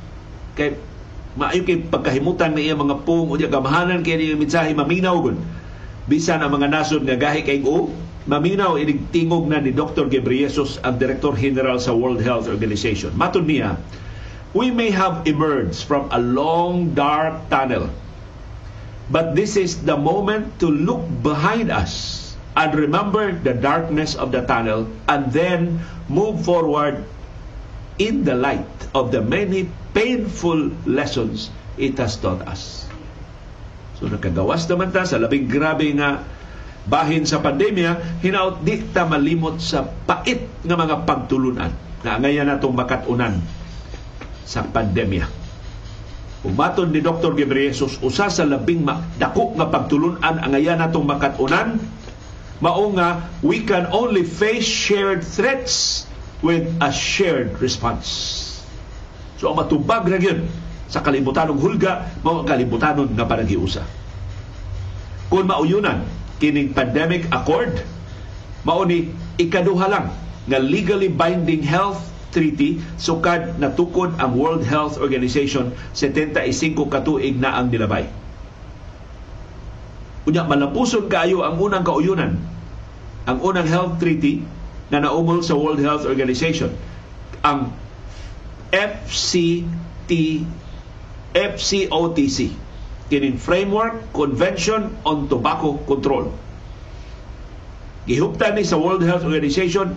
[0.55, 0.79] kay
[1.39, 5.39] maayo kay pagkahimutan na iya mga pung unya gamahanan kay ni mensahe maminaw gud
[6.09, 7.93] bisan ang mga nasod nga gahi kay o
[8.29, 10.05] Maminaw inigtingog na ni Dr.
[10.05, 13.17] Ghebreyesus ang Director General sa World Health Organization.
[13.17, 13.81] Matun niya,
[14.53, 17.89] we may have emerged from a long dark tunnel
[19.09, 24.45] but this is the moment to look behind us and remember the darkness of the
[24.45, 27.05] tunnel and then move forward
[27.97, 32.85] in the light of the many painful lessons it has taught us.
[33.99, 36.23] So nakagawas naman ta sa labing grabe nga
[36.87, 41.73] bahin sa pandemya, hinaut di ta malimot sa pait nga mga pagtulunan
[42.07, 43.43] na ngayon natong makatunan
[44.47, 45.27] sa pandemya.
[46.47, 47.35] Umaton ni Dr.
[47.35, 48.87] Gebreyesus, usa sa labing
[49.19, 51.83] dako nga pagtulunan ang ngayon natong makatunan,
[52.63, 56.07] mao nga we can only face shared threats
[56.41, 58.47] with a shared response.
[59.43, 60.47] So ang matubag ra gyud
[60.89, 63.85] sa kalibutanong hulga, mao kalibutanong nga panagiusa.
[65.29, 66.09] Kung mauyunan
[66.41, 67.85] kining pandemic accord
[68.65, 70.07] mao ni ikaduha lang
[70.49, 72.01] nga legally binding health
[72.33, 78.09] treaty sukad natukod ang World Health Organization 75 katuig na ang nilabay.
[80.29, 82.37] Unya malapuson kaayo ang unang kauyunan
[83.29, 84.41] ang unang health treaty
[84.89, 86.73] na naumol sa World Health Organization
[87.45, 87.73] ang
[88.73, 90.11] FCT
[91.37, 92.55] FCOTC
[93.09, 96.29] kining Framework Convention on Tobacco Control.
[98.09, 99.97] Gihuptan ni sa World Health Organization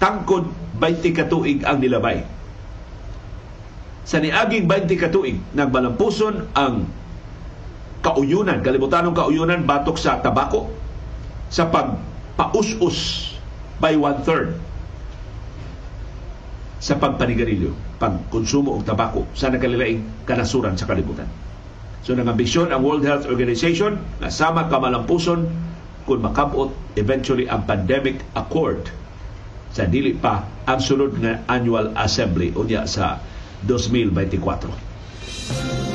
[0.00, 0.48] tangkod
[0.80, 2.24] 20 katuig ang nilabay.
[4.02, 6.90] Sa niaging 20 katuig, nagbalampuson ang
[8.02, 10.68] kauyunan, kalibutanong kauyunan batok sa tabako
[11.52, 13.30] sa pagpaus-us
[13.78, 14.58] by one-third
[16.82, 17.70] sa pagpanigarilyo,
[18.02, 21.30] pagkonsumo og tabako sa nakalilaing kanasuran sa kalibutan.
[22.02, 25.46] So nangambisyon ang World Health Organization na sama kamalampuson
[26.02, 28.90] kung makabot eventually ang pandemic accord
[29.70, 33.22] sa dili pa ang sunod nga annual assembly unya sa
[33.70, 35.91] 2024.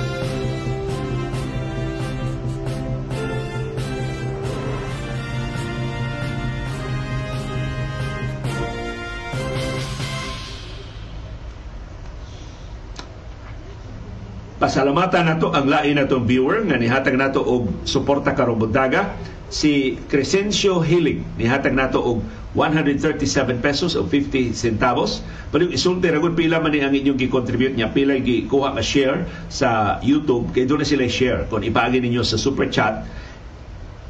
[14.67, 19.15] Pasalamatan nato ang lain natong viewer nga nihatag nato og suporta karong buntaga
[19.47, 22.19] si Crescencio Hilig nihatag nato og
[22.51, 25.23] 137 pesos o 50 centavos.
[25.55, 30.51] Pero isulti ragon pila man ang inyong gi-contribute niya pila gikuha nga share sa YouTube
[30.51, 33.07] kay doon na sila share kung ipaagi ninyo sa super chat.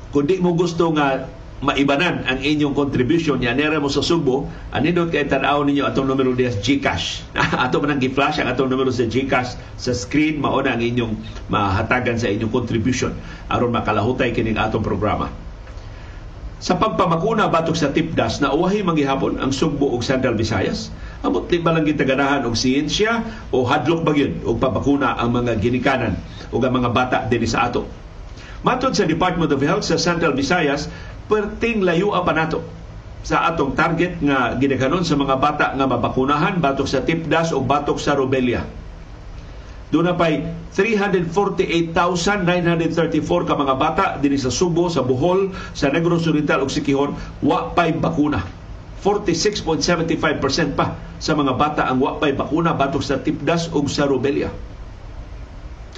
[0.09, 3.57] Kung di mo gusto nga maibanan ang inyong contribution niya.
[3.57, 7.33] Nera mo sa Subo anindot kay tan-aw ninyo atong numero diya GCash.
[7.65, 11.13] Ato man ang gi-flash ang atong numero sa GCash sa screen mao na ang inyong
[11.49, 13.17] mahatagan sa inyong contribution.
[13.49, 15.33] Aron makalahutay kining atong programa.
[16.57, 20.89] Sa pagpamakuna batok sa tipdas na uwahi manggihapon ang Sugbo ug Central Visayas.
[21.21, 23.21] Amot di ba lang gitaganahan og siyensya
[23.53, 26.17] o hadlok ba gyud og papakuna ang mga ginikanan
[26.53, 27.85] ug ang mga bata dinhi sa ato?
[28.65, 30.89] Matod sa Department of Health sa Central Visayas,
[31.27, 32.63] perting layo pa nato
[33.27, 37.99] sa atong target nga gidaghanon sa mga bata nga mabakunahan batok sa tipdas o batok
[37.99, 38.63] sa rubella.
[39.91, 46.63] Doon na pa'y 348,934 ka mga bata din sa Subo, sa Bohol, sa Negros Oriental
[46.63, 47.11] ug Siquijor
[47.43, 48.43] wa pa'y bakuna.
[49.03, 54.51] 46.75% pa sa mga bata ang wa pa'y bakuna batok sa tipdas ug sa rubella.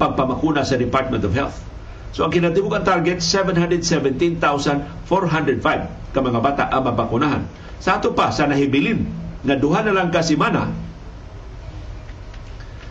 [0.00, 1.69] pagpamakuna sa Department of Health.
[2.10, 7.46] So ang kinatibuk ang target 717,405 ka mga bata ang mabakunahan.
[7.78, 9.06] Sa ato pa sa nahibilin
[9.46, 10.68] nga duha na lang ka semana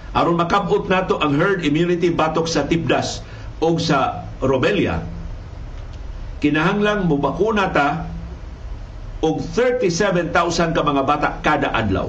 [0.10, 3.22] aron makabot nato ang herd immunity batok sa tipdas
[3.62, 5.06] o sa rubella
[6.42, 8.10] kinahanglang mubakuna ta
[9.20, 12.08] og 37,000 ka mga bata kada adlaw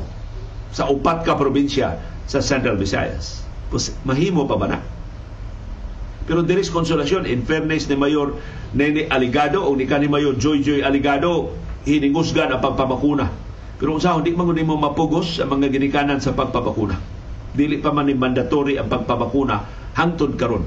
[0.70, 1.98] sa upat ka probinsya
[2.30, 3.42] sa Central Visayas.
[4.06, 4.78] Mahimo pa ba na?
[6.30, 8.38] Pero there is consolation in fairness ni Mayor
[8.78, 11.50] Nene Aligado o ni kani Mayor Joy Joy Aligado
[11.82, 13.26] hiningusgan ang pagpapakuna.
[13.82, 17.18] Pero sa hindi man mo mapugos ang mga ginikanan sa pagpapakuna
[17.50, 19.66] dili pa man ni mandatory ang pagpabakuna
[19.98, 20.62] hangtod karon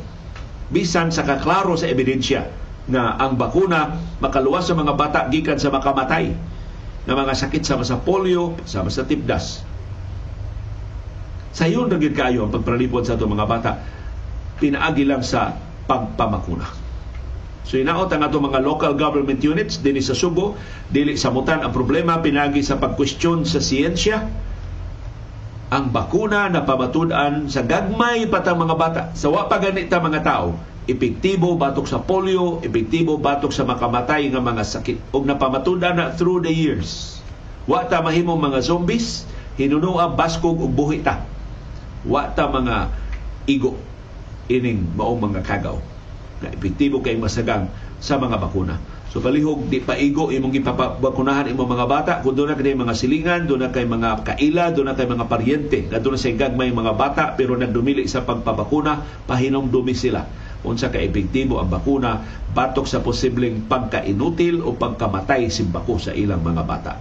[0.68, 2.50] bisan sa kaklaro sa ebidensya
[2.92, 6.36] na ang bakuna makaluwas sa mga bata gikan sa makamatay
[7.08, 9.64] na mga sakit sama sa polio, sama sa tipdas.
[11.52, 13.72] Sa yun naging kayo ang pagpralipod sa itong mga bata,
[14.62, 15.56] pinaagi lang sa
[15.88, 16.84] pagpamakuna.
[17.64, 20.60] So inaot ang ato mga local government units din sa Subo,
[20.92, 24.28] dili sa mutan ang problema pinagi sa pagkwestiyon sa siyensya,
[25.74, 29.02] ang bakuna na pamatudan sa gagmay patang mga bata.
[29.16, 30.54] Sa wa pa ganita mga tao,
[30.86, 34.98] epektibo batok sa polio, epektibo batok sa makamatay nga mga sakit.
[35.16, 37.18] ug napamatudan na through the years.
[37.64, 39.24] Wa ta mahimong mga zombies,
[39.56, 41.24] hinunoa baskog ug buhi ta.
[42.04, 42.92] Wa ta mga
[43.48, 43.93] igo
[44.50, 45.78] ining maong mga kagaw.
[46.44, 47.72] Na epektibo kay masagang
[48.04, 48.76] sa mga bakuna.
[49.14, 53.62] So palihog di paigo imong gipabakunahan imong mga bata kun na kay mga silingan, doon
[53.62, 56.94] na kay mga kaila, doon na kay mga paryente, na doon na sa gagmay mga
[56.98, 60.26] bata pero nagdumili sa pagpabakuna, pahinom dumi sila.
[60.66, 62.26] Unsa ka epektibo ang bakuna
[62.58, 66.94] batok sa posibleng pagkainutil o pagkamatay simbako sa ilang mga bata.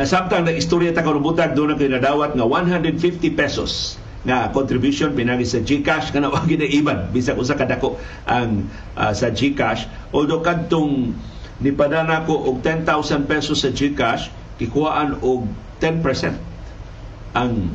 [0.00, 5.60] Nasamtang na istorya ta karubutan doon na nadawat nga 150 pesos nga contribution pinagi sa
[5.60, 6.08] GCash.
[6.08, 8.64] Kana wa gid iban bisag usa ka dako ang
[8.96, 9.84] uh, sa GCash.
[10.16, 11.12] Although kadtong
[11.60, 15.44] nipadana ko og 10,000 pesos sa GCash kikuhaan og
[15.84, 16.00] 10%
[17.36, 17.68] ang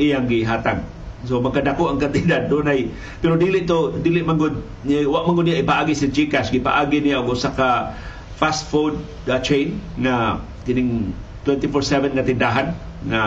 [0.00, 0.80] iyang gihatag.
[1.28, 2.88] So magkadako ang kantidad dunay
[3.20, 4.64] pero dili to dili man gud
[5.12, 6.56] wa man gud niya ipaagi sa GCash.
[6.56, 7.92] Gipaagi niya og usa ka
[8.40, 8.96] fast food
[9.28, 11.14] uh, chain na kining
[11.46, 12.68] 24/7 nga tindahan
[13.06, 13.22] nga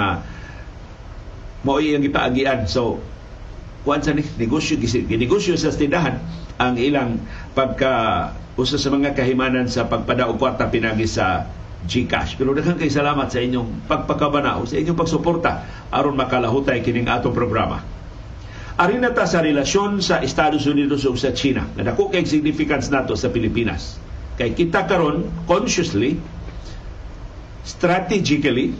[1.63, 2.99] mao iyang gipaagian so
[3.87, 6.19] kuan sa negosyo ginegosyo sa tindahan
[6.59, 7.23] ang ilang
[7.55, 11.47] pagka usa sa mga kahimanan sa pagpadaog kwarta pinagi sa
[11.87, 12.35] GCash.
[12.35, 15.63] Pero daghang kay salamat sa inyong pagpakabanao, sa inyong pagsuporta
[15.95, 17.79] aron makalahutay kining atong programa.
[18.79, 21.67] Ari na ta sa relasyon sa Estados Unidos ug sa China.
[21.79, 23.95] Nadako kay significance nato sa Pilipinas.
[24.35, 26.19] Kay kita karon consciously
[27.69, 28.73] strategically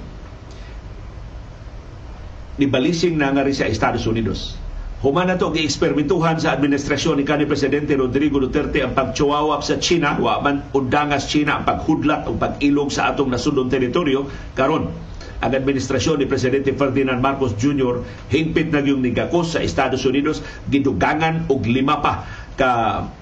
[2.57, 4.57] nibalising na nga rin sa Estados Unidos.
[4.99, 10.19] Human na to gi-eksperimentuhan sa administrasyon ni kanhi Presidente Rodrigo Duterte ang pagchuwawap sa China,
[10.19, 14.27] wa man undangas China ang paghudlat o pag-ilog sa atong nasudong teritoryo
[14.59, 14.91] karon
[15.39, 18.03] ang administrasyon ni Presidente Ferdinand Marcos Jr.
[18.27, 22.27] hingpit na yung nigakos sa Estados Unidos gidugangan og lima pa
[22.59, 22.71] ka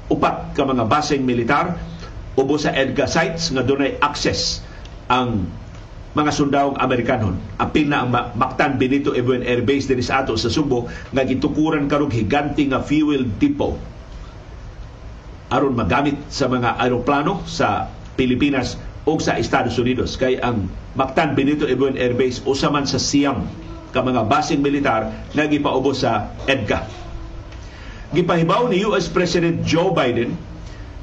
[0.09, 1.77] upat ka mga baseng militar
[2.33, 4.65] ubo sa EDGA sites nga dunay access
[5.07, 5.47] ang
[6.17, 7.37] mga sundawong Amerikanon.
[7.61, 11.85] Apil na ang Mactan Benito Ebuen Air Base din sa ato sa Subo nga gitukuran
[11.85, 13.77] karong higanti nga fuel depot
[15.47, 17.87] aron magamit sa mga aeroplano sa
[18.19, 18.75] Pilipinas
[19.07, 23.47] o sa Estados Unidos kay ang Mactan Benito Ebuen Air Base usa man sa siyam
[23.95, 26.83] ka mga basing militar nga gipaubo sa EDCA.
[28.11, 30.35] Gipahibaw ni US President Joe Biden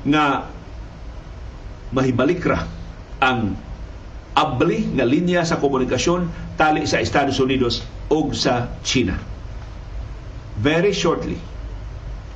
[0.04, 0.44] nga
[1.96, 2.68] mahibalik ra
[3.24, 3.56] ang
[4.34, 6.26] abli nga linya sa komunikasyon
[6.58, 9.14] tali sa Estados Unidos o sa China.
[10.58, 11.38] Very shortly.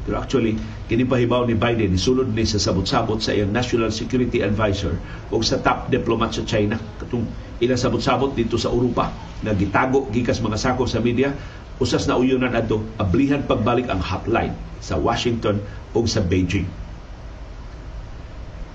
[0.06, 0.56] Pero actually,
[0.88, 4.96] kinipahibaw ni Biden, isulod ni sa sabot-sabot sa iyang National Security Advisor
[5.28, 6.80] o sa top diplomat sa China.
[7.02, 7.28] Katong
[7.60, 11.34] ilang sabot-sabot dito sa Europa nga gitago gikas mga sakop sa media
[11.78, 15.62] usas na uyunan adto ablihan pagbalik ang hotline sa Washington
[15.94, 16.87] o sa Beijing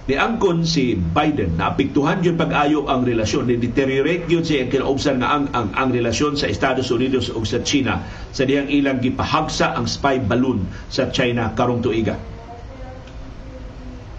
[0.03, 1.55] ni angkon si Biden.
[1.55, 3.47] Na apektuhan yun pag-ayo ang relasyon.
[3.47, 7.63] Ni deteriorate yun siya kinaubsan nga ang, ang, ang relasyon sa Estados Unidos o sa
[7.63, 8.03] China.
[8.35, 12.19] Sa diyang ilang gipahagsa ang spy balloon sa China karong tuiga.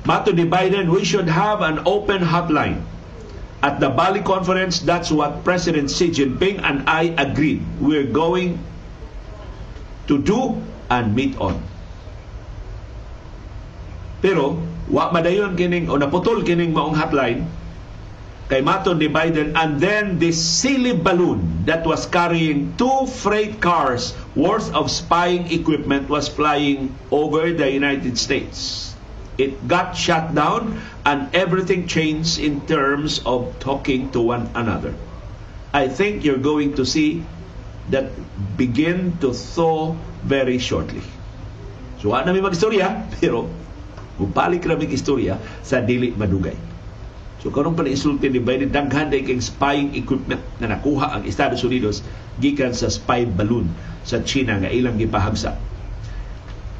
[0.04, 2.80] Mato ni Biden we should have an open hotline.
[3.64, 8.60] At the Bali conference that's what President Xi Jinping and I agreed we're going
[10.08, 10.60] to do
[10.92, 11.56] and meet on.
[14.20, 17.48] Pero wa madayon kining o naputol kining maong hotline
[18.52, 24.12] kay maton ni Biden and then this silly balloon that was carrying two freight cars
[24.36, 28.92] worth of spying equipment was flying over the United States.
[29.40, 30.78] It got shut down
[31.08, 34.94] and everything changed in terms of talking to one another.
[35.72, 37.24] I think you're going to see
[37.90, 38.12] that
[38.56, 41.02] begin to thaw very shortly.
[41.98, 43.48] So, ano may mag-istorya, pero
[44.14, 46.54] Mubalik raming istorya sa dili madugay.
[47.44, 51.60] So karon pa isulti ni Biden daghan day kay spying equipment na nakuha ang Estados
[51.60, 52.00] Unidos
[52.40, 53.68] gikan sa spy balloon
[54.00, 55.52] sa China nga ilang gipahagsa.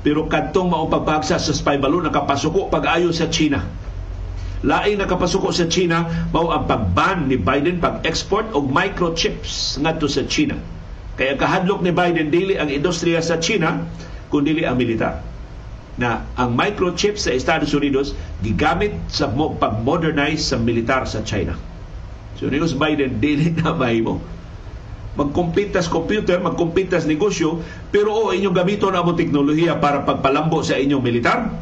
[0.01, 3.61] Pero kadtong mao pagpahagsa sa spy balloon nakapasuko pag-ayo sa China.
[4.64, 10.57] Laing nakapasuko sa China mao ang pagban ni Biden pag-export og microchips ngadto sa China.
[11.20, 13.85] Kaya kahadlok ni Biden dili ang industriya sa China
[14.32, 15.34] kundi ang militar
[15.95, 21.55] na ang microchip sa Estados Unidos gigamit sa pag-modernize sa militar sa China.
[22.34, 24.18] So ni Biden dili na mahimo.
[25.14, 27.62] Magkumpitas computer, magkumpitas negosyo,
[27.95, 31.55] pero o oh, inyong gamiton ang teknolohiya para pagpalambo sa inyong militar.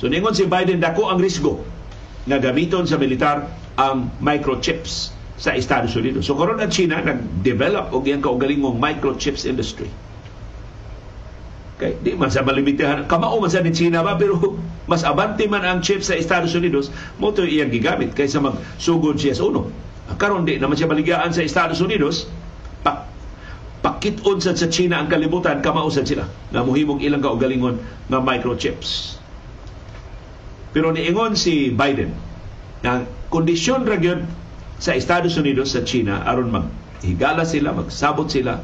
[0.00, 1.60] So ningon si Biden dako ang risgo
[2.24, 3.44] na gamiton sa militar
[3.76, 6.24] ang microchips sa Estados Unidos.
[6.24, 9.92] So karon ang China nag-develop og iyang kaugalingong microchips industry
[11.74, 13.10] Kay di man sa malimitahan.
[13.10, 14.38] Kamao man sa ni China ba pero
[14.90, 19.34] mas abante man ang chip sa Estados Unidos mo to iyang gigamit kaysa magsugod siya
[19.34, 19.74] sa uno.
[20.14, 22.30] Karon di naman siya baligyan sa Estados Unidos
[22.86, 23.08] pa,
[23.82, 29.18] pakit-on sa, sa China ang kalibutan kamao sa sila nga muhimong ilang kaugalingon nga microchips.
[30.70, 32.14] Pero niingon si Biden
[32.86, 33.02] na
[33.34, 33.98] kondisyon ra
[34.78, 38.62] sa Estados Unidos sa China aron maghigala sila, magsabot sila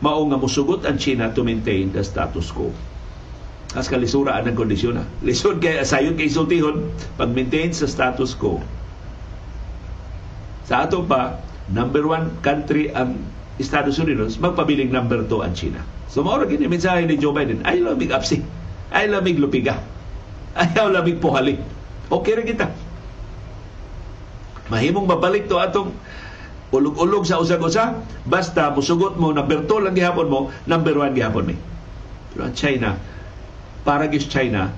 [0.00, 2.72] mao nga musugot ang China to maintain the status quo.
[3.76, 5.04] As kalisura ang kondisyon na.
[5.26, 6.90] Lisod kay asayon kay sultihon
[7.20, 8.58] pag-maintain sa status quo.
[10.66, 11.38] Sa ato pa,
[11.70, 13.20] number one country ang
[13.60, 15.84] Estados Unidos, magpabiling number two ang China.
[16.08, 18.40] So mao gini mensahe ni Joe Biden, ay lamig apsi,
[18.90, 19.78] ay lamig lupiga,
[20.58, 21.60] ayaw lamig puhali.
[22.10, 22.66] Okay rin kita.
[24.70, 25.94] Mahimong mabalik to atong
[26.70, 30.40] ulog-ulog sa usag-usa, basta musugot mo, number 2 lang gihapon mo,
[30.70, 31.56] number 1 gihapon mi.
[32.30, 32.94] Pero ang China,
[33.82, 34.70] para gis China,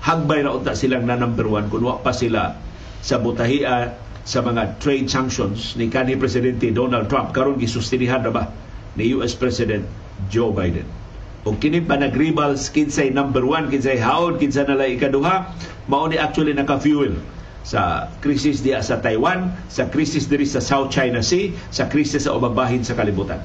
[0.00, 2.56] hagbay ra unta silang na number 1 kung pa sila
[3.04, 3.92] sa butahia
[4.24, 8.44] sa mga trade sanctions ni kanhi presidente Donald Trump karon gisustinihan na ba
[8.94, 9.84] ni US President
[10.28, 10.86] Joe Biden.
[11.48, 15.56] O kini pa nagribal kinsay number 1 kinsay haon kinsa na ikaduha
[15.88, 17.16] mao ni actually naka-fuel
[17.66, 22.34] sa krisis diya sa Taiwan, sa krisis diri sa South China Sea, sa krisis sa
[22.36, 23.40] ubang bahin sa kalibutan.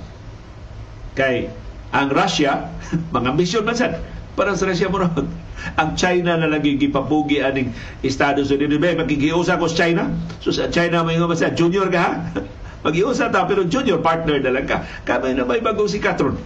[1.16, 1.52] Kay
[1.92, 2.72] ang Russia,
[3.16, 4.00] mga ambisyon man sad,
[4.36, 5.04] para sa Russia mo
[5.82, 7.72] ang China na lagi gipapugi aning
[8.04, 8.80] Estados Unidos.
[8.80, 10.12] Ba magigiusa ko sa China.
[10.44, 12.12] So sa China may nga sa junior ka ha?
[12.86, 14.84] Magiusa ta pero junior partner na lang ka.
[15.08, 16.38] Kamay na may bagong si Catron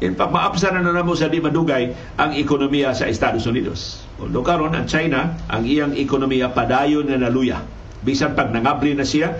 [0.00, 4.44] in fact maapsa na na mo sa di madugay ang ekonomiya sa Estados Unidos Although
[4.44, 7.64] karon ang China, ang iyang ekonomiya padayon na naluya.
[8.04, 9.32] Bisan pag nangabli na siya,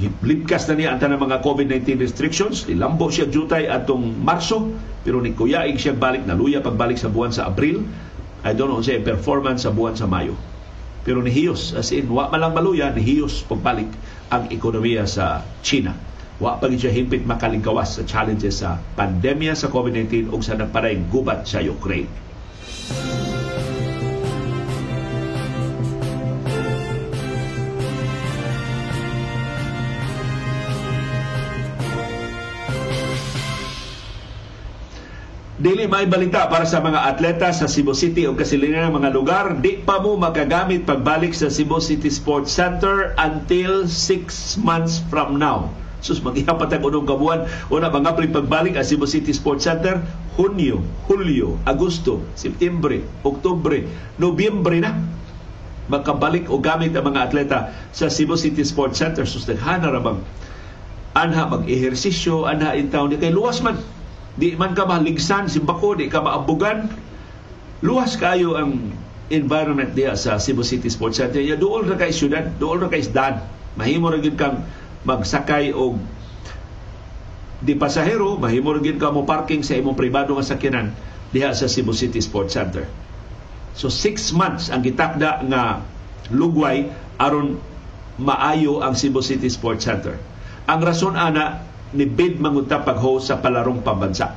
[0.00, 4.72] giblipkas na niya ang tanang mga COVID-19 restrictions, ilambo siya jutay atong Marso,
[5.04, 7.84] pero ni kuyaig siya balik, naluya pagbalik sa buwan sa Abril.
[8.42, 10.34] I don't know say performance sa buwan sa Mayo.
[11.02, 13.90] Pero nihiyos, as in, wa malang maluya, nihiyos pagbalik
[14.32, 15.92] ang ekonomiya sa China.
[16.40, 21.44] Wa pa siya himpit makalingkawas sa challenges sa pandemya sa COVID-19 ug sa nagparayng gubat
[21.46, 22.10] sa Ukraine.
[35.62, 39.46] Dili may balita para sa mga atleta sa Cebu City o kasilingan ng mga lugar.
[39.62, 45.70] Di pa mo magagamit pagbalik sa Cebu City Sports Center until 6 months from now.
[46.02, 47.46] Sus, mag-ihapat ang unong kabuan.
[47.70, 50.02] Una, mga pagbalik ang Cebu City Sports Center,
[50.34, 53.86] Hunyo, Hulyo, Agosto, Septembre, Oktubre,
[54.18, 54.98] Nobyembre na
[55.86, 59.22] makabalik o gamit ang mga atleta sa Cebu City Sports Center.
[59.22, 60.26] Sus, naghana ramang
[61.14, 63.14] anha mag-ehersisyo, anha in town.
[63.14, 64.01] Kay luwas man
[64.32, 66.88] Di man ka maligsan, simbako, di ka maabugan.
[67.84, 68.94] Luwas kayo ang
[69.32, 71.40] environment diya sa Cebu City Sports Center.
[71.40, 73.40] Ya, dool ra kay syudad, dool ra kay isdan.
[73.76, 74.64] Mahimo ra gid kang
[75.08, 75.98] magsakay og
[77.62, 80.92] di pasahero, mahimo ra gid ka mo parking sa imong pribado nga sakyanan
[81.32, 82.84] diha sa Cebu City Sports Center.
[83.72, 85.80] So six months ang gitakda nga
[86.28, 87.56] lugway aron
[88.20, 90.20] maayo ang Cebu City Sports Center.
[90.68, 94.32] Ang rason ana ni bid mangunta pag-host sa palarong pambansa.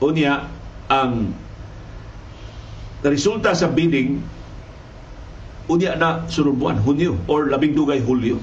[0.00, 0.48] Unya,
[0.88, 1.32] ang
[3.04, 4.20] resulta sa bidding
[5.70, 8.42] unya na sunod buwan, Hunyo or labing dugay Hulyo.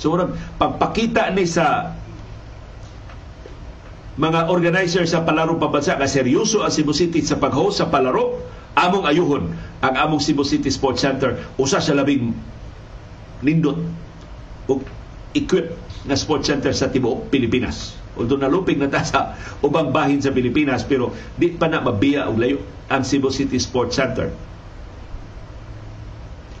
[0.00, 0.16] So,
[0.56, 1.92] pagpakita ni sa
[4.16, 8.40] mga organizer sa palarong pambansa nga seryoso ang Cebu City sa pag-host sa palaro,
[8.74, 9.50] among ayuhon
[9.82, 12.34] ang among Cebu City Sports Center usa sa labing
[13.44, 13.78] nindot
[14.66, 14.80] ug
[15.36, 17.96] equip na sports center sa tibuok Pilipinas.
[18.14, 19.34] Although nalupig na ta sa
[19.64, 22.58] ubang bahin sa Pilipinas pero di pa na mabiya og layo
[22.92, 24.28] ang Cebu City Sports Center.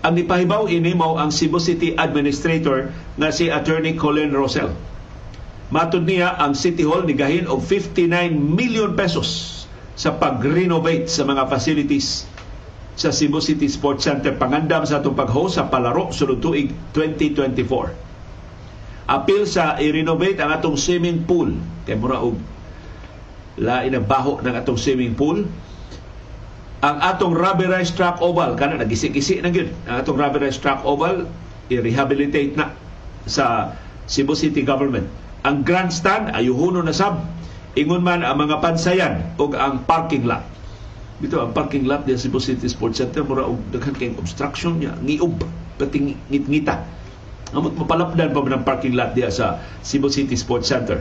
[0.04, 4.72] Ang nipahibaw ini mao ang Cebu City Administrator nga si Attorney Colin Rosell.
[5.72, 9.64] Matud niya ang City Hall nigahin og 59 million pesos
[9.96, 12.28] sa pag-renovate sa mga facilities
[12.94, 18.03] sa Cebu City Sports Center pangandam sa atong pag-host sa palaro sulod tuig 2024
[19.04, 21.52] apil sa i-renovate ang atong swimming pool.
[21.84, 22.40] Kay mura og
[23.60, 25.44] lain ang baho ng atong swimming pool.
[26.84, 29.72] Ang atong rubberized track oval kana nagisi-gisi na gyud.
[29.88, 31.28] Ang atong rubberized track oval
[31.72, 32.72] i-rehabilitate na
[33.24, 33.72] sa
[34.04, 35.08] Cebu City government.
[35.44, 37.20] Ang grandstand ayuhuno na sab.
[37.74, 40.44] Ingon man ang mga pansayan ug ang parking lot.
[41.18, 44.96] Dito ang parking lot sa Cebu City Sports Center mura og daghan kay obstruction niya.
[45.00, 45.40] Ngiub
[45.74, 47.03] pati ngit-ngita
[47.54, 50.98] Amot mapalapdan pa ng parking lot diya sa Cebu City Sports Center.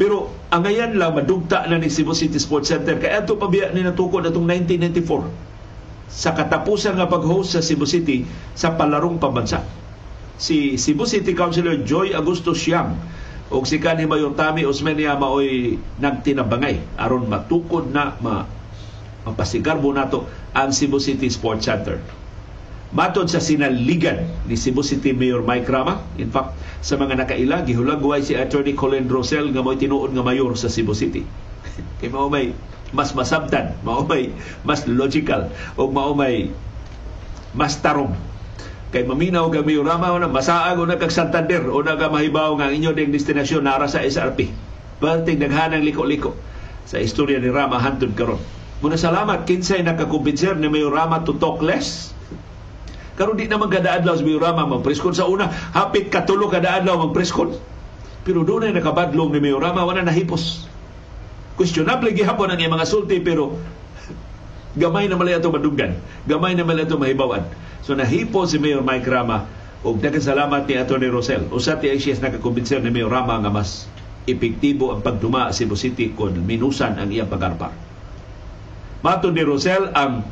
[0.00, 3.84] Pero ang ngayon lang madugta na ni Cebu City Sports Center kay ato pabiya ni
[3.84, 5.50] natukod atong 1994
[6.08, 8.24] sa katapusan nga pag-host sa Cebu City
[8.56, 9.60] sa palarong pambansa.
[10.40, 12.96] Si Cebu City Councilor Joy Augusto Siang
[13.52, 18.48] o si kanhi mayon Tami Osmeña maoy nagtinabangay aron matukod na ma
[19.28, 20.24] mapasigar mo nato
[20.56, 22.00] ang Cebu City Sports Center.
[22.90, 28.18] Matod sa sinaligan ni Cebu City Mayor Mike Rama, in fact, sa mga nakaila, gihulagway
[28.18, 31.22] si Attorney Colin Rosell nga mo'y tinuod nga mayor sa Cebu City.
[32.02, 32.50] Kay mao may
[32.90, 34.34] mas masabtan, mao may
[34.66, 36.50] mas logical, o mao may
[37.54, 38.10] mas tarong
[38.90, 43.14] kay maminaw ga Mayor Rama na masaag o nagkag Santander o nagamahibaw nga inyo ding
[43.14, 44.50] destinasyon nara sa SRP.
[44.98, 46.34] Perting daghanang liko-liko
[46.90, 48.42] sa istorya ni Rama hantod karon.
[48.82, 52.10] Muna salamat kinsay nakakumbinser ni Mayor Rama to talk less
[53.20, 57.52] Karon di naman kada adlaw sa Mayorama magpreskon sa una, hapit katulo kada adlaw magpreskon.
[58.24, 60.64] Pero doon ay nakabadlong ni Mayorama wala nahipos.
[61.60, 63.60] Questionable gihapon ang mga sulti pero
[64.72, 67.44] gamay na malay ato madunggan, gamay na malay ato mahibawan.
[67.84, 69.44] So nahipo si Mayor Mike Rama
[69.84, 71.08] ug daghang salamat ni Atty.
[71.12, 71.48] Rosel.
[71.52, 73.84] Usa ti ICS nakakumbinser ni Mayor Rama nga mas
[74.24, 77.72] epektibo ang pagduma sa Cebu City kung minusan ang iyang pagarpar.
[79.04, 80.24] Mato ni Rosel ang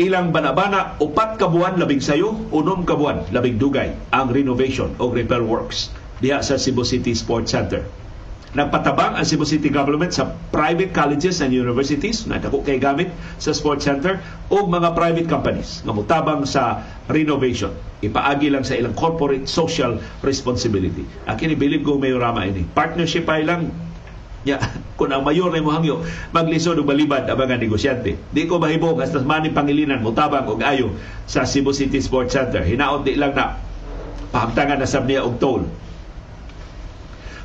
[0.00, 5.12] ilang banabana upat ka buwan labing sayo unom ka buwan labing dugay ang renovation o
[5.12, 5.92] repair works
[6.24, 7.84] diha sa Cebu City Sports Center.
[8.56, 13.08] Nagpatabang ang Cebu City government sa private colleges and universities na dako kay gamit
[13.40, 14.20] sa sports center
[14.52, 17.72] o mga private companies nga mutabang sa renovation.
[18.04, 21.08] Ipaagi lang sa ilang corporate social responsibility.
[21.24, 23.72] Akin ibilib ko may rama ini partnership ay lang
[24.42, 24.58] Ya,
[24.98, 26.02] kung ang mayor na mo hangyo,
[26.34, 28.18] maglisod og balibad ang mga negosyante.
[28.34, 30.94] Di ko mahibong hasta mani pangilinan mutabang og ayo
[31.30, 32.62] sa Cebu City Sports Center.
[32.62, 33.58] Hinaot di lang na
[34.34, 35.62] pahamtangan na sab niya og toll.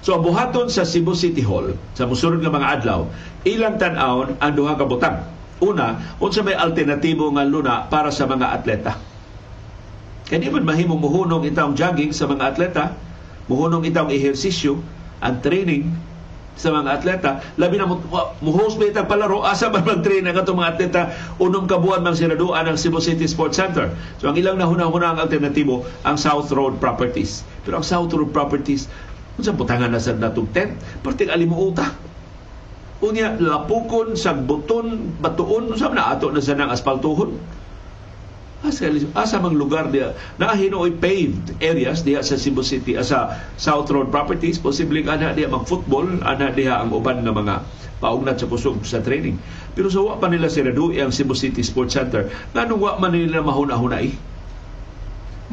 [0.01, 3.05] So ang buhaton sa Cebu City Hall sa musunod nga mga adlaw,
[3.43, 5.19] ilang tan-awon ang duha ka butang.
[5.57, 8.93] Una, unsa may alternatibo nga luna para sa mga atleta.
[10.27, 12.93] Kaya di man mahimong muhunong itawong jogging sa mga atleta,
[13.49, 14.79] muhunong itawong ehersisyo,
[15.17, 15.89] ang training
[16.57, 17.29] sa mga atleta.
[17.55, 17.87] Labi na
[18.41, 19.45] mo-host ba itang palaro?
[19.45, 21.01] Asa man mag-train ang atong mga atleta?
[21.37, 23.93] Unom kabuan mang siraduan ang Cebu City Sports Center.
[24.17, 27.45] So ang ilang nahuna-huna ang alternatibo ang South Road Properties.
[27.63, 28.89] Pero ang South Road Properties
[29.37, 30.73] unsa putangan na sa natong tent
[31.05, 31.93] perting alimuota
[32.97, 37.37] Unya, lapukon, sagbuton, batuon, sa na ato na sa nang aspaltuhon.
[38.65, 43.85] Asa, asa mang lugar dia na hinooy paved areas diya sa Cebu City sa South
[43.93, 44.57] Road Properties.
[44.57, 47.55] Posibleng ana diya mag football ana diya ang uban nga mga
[48.01, 49.37] paugnat sa kusog sa training.
[49.77, 53.45] Pero sa wa pa nila sirado ang Cebu City Sports Center nganong wa man nila
[53.45, 54.09] mahuna-hunay?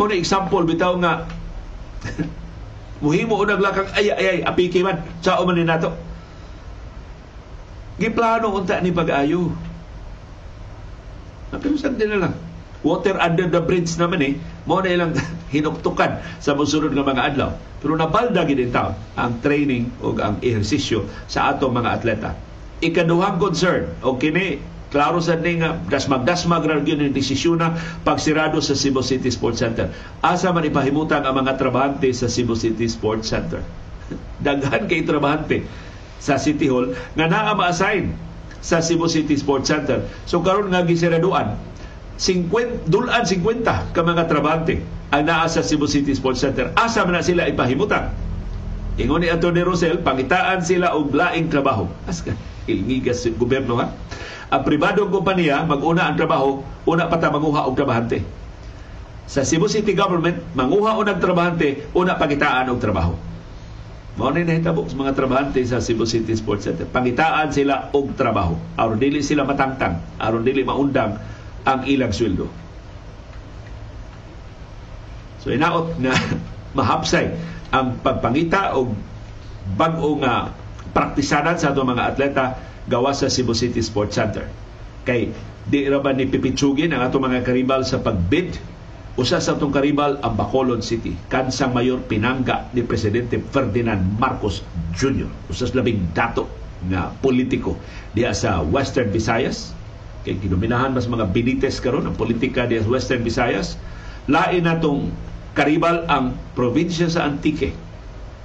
[0.00, 1.28] Mo na example bitaw nga
[3.05, 5.92] muhimo unang lakang ay ay ay apiki man sa man nato?
[8.00, 9.52] Giplano unta ni pag-ayo
[11.55, 12.34] pero sa din na lang
[12.85, 14.32] water under the bridge naman eh
[14.68, 15.12] mo na ilang
[15.55, 18.70] hinuktukan sa musunod nga mga adlaw pero nabalda gid
[19.16, 22.30] ang training o ang ehersisyo sa atong mga atleta
[22.85, 24.61] ikaduhang concern o kini
[24.95, 27.74] klaro sa ni nga dasmag-dasmag ra gyud ang desisyon na
[28.07, 29.91] pagsirado sa Cebu City Sports Center.
[30.22, 33.59] Asa man ipahimutan ang mga trabahante sa Cebu City Sports Center.
[34.47, 35.66] Daghan kay trabahante
[36.22, 38.14] sa City Hall nga naa ma-assign
[38.62, 40.07] sa Cebu City Sports Center.
[40.30, 41.59] So karon nga gisiraduan
[42.19, 44.79] 50 dulan 50 ka mga trabahante
[45.11, 46.71] ang naa sa Cebu City Sports Center.
[46.75, 48.11] Asa man na sila ipahimutan?
[48.95, 51.91] Ingon ni Antonio Rosel, pangitaan sila og laing trabaho.
[52.07, 52.35] Aska,
[52.71, 53.91] ilngigas gobyerno ha.
[54.55, 58.23] Ang pribadong kompanya, mag-una ang trabaho, una pa manguha og trabahante.
[59.27, 63.15] Sa Cebu City Government, manguha o nagtrabahante, una pagitaan og trabaho.
[64.15, 66.87] Mao ni nahitabo sa mga trabahante sa Cebu City Sports Center.
[66.87, 68.55] Pangitaan sila og trabaho.
[68.79, 71.19] aron dili sila matangtang, aron dili maundang
[71.65, 72.49] ang ilang sweldo.
[75.45, 76.17] So inaot na
[76.79, 77.33] mahapsay
[77.75, 78.97] ang pagpangita og
[79.77, 80.53] bag-o nga
[80.95, 82.45] praktisanan sa atong mga atleta
[82.87, 84.45] gawa sa Cebu City Sports Center.
[85.05, 85.33] Kay
[85.65, 88.61] di ra ba ni pipitsugin ang atong mga karibal sa pagbid
[89.17, 94.61] usa sa atong karibal ang Bacolod City kansang mayor pinangga ni presidente Ferdinand Marcos
[94.93, 95.31] Jr.
[95.49, 96.45] usas labing dato
[96.91, 97.81] nga politiko
[98.12, 99.73] diya sa Western Visayas
[100.25, 103.77] kay gidominahan mas mga Benitez karon ang politika sa Western Visayas
[104.25, 105.12] lain natong
[105.53, 107.77] karibal ang probinsya sa Antique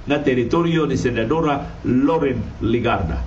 [0.04, 3.20] na teritoryo ni Senadora Loren Ligarda.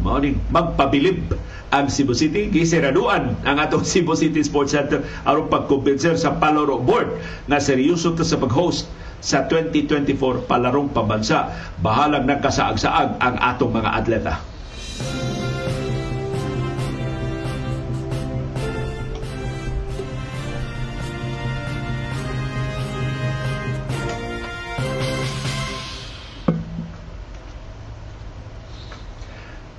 [0.00, 1.36] Mauning magpabilib
[1.72, 7.20] ang Cebu City, giseraduan ang atong Cebu City Sports Center aron pagkumbinser sa Palaro Board
[7.48, 8.88] na seryoso to sa pag-host
[9.22, 11.52] sa 2024 palarong pambansa.
[11.78, 14.34] Bahalang nagkasaag-saag ang atong mga atleta.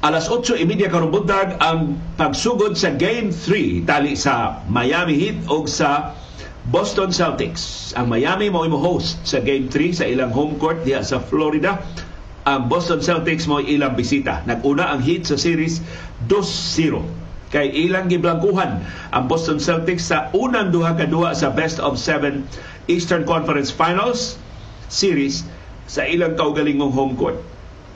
[0.04, 6.12] Alas 8.30 karong buntag ang pagsugod sa Game 3 tali sa Miami Heat o sa
[6.68, 7.96] Boston Celtics.
[7.96, 11.80] Ang Miami mo imo host sa Game 3 sa ilang home court diha sa Florida.
[12.44, 14.44] Ang Boston Celtics mo ilang bisita.
[14.44, 15.80] Naguna ang Heat sa series
[16.28, 17.00] 2-0
[17.56, 18.84] kay ilang giblangkuhan
[19.16, 22.44] ang Boston Celtics sa unang duha ka duha sa best of seven
[22.92, 24.36] Eastern Conference Finals
[24.92, 25.48] series
[25.88, 27.40] sa ilang kaugalingong home court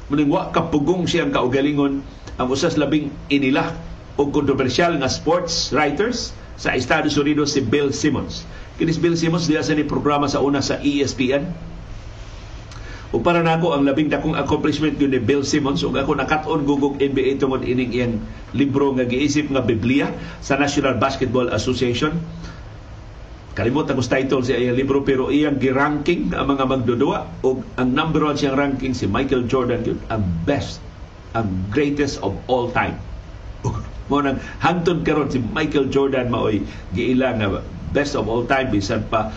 [0.08, 2.00] muning wa kapugong siyang kaugalingon
[2.40, 3.76] ang usas labing inila
[4.16, 8.48] o kontrobersyal nga sports writers sa Estados Unidos si Bill Simmons.
[8.82, 11.50] Kinis Bill Simmons diya sa ni programa sa una sa ESPN.
[13.16, 17.00] O para nako ang labing dakong accomplishment yun ni Bill Simmons ug ako nakat-on gugog
[17.00, 18.16] NBA tungod ining iyang
[18.52, 20.12] libro nga giisip nga Biblia
[20.44, 22.20] sa National Basketball Association
[23.58, 28.22] kalimot ang title sa iyang libro pero iyang giranking ang mga magdudua o ang number
[28.22, 30.78] one siyang ranking si Michael Jordan yun ang best
[31.34, 33.02] ang greatest of all time.
[34.14, 39.10] Mo nang hangtod karon si Michael Jordan maoy giila nga best of all time bisan
[39.10, 39.34] pa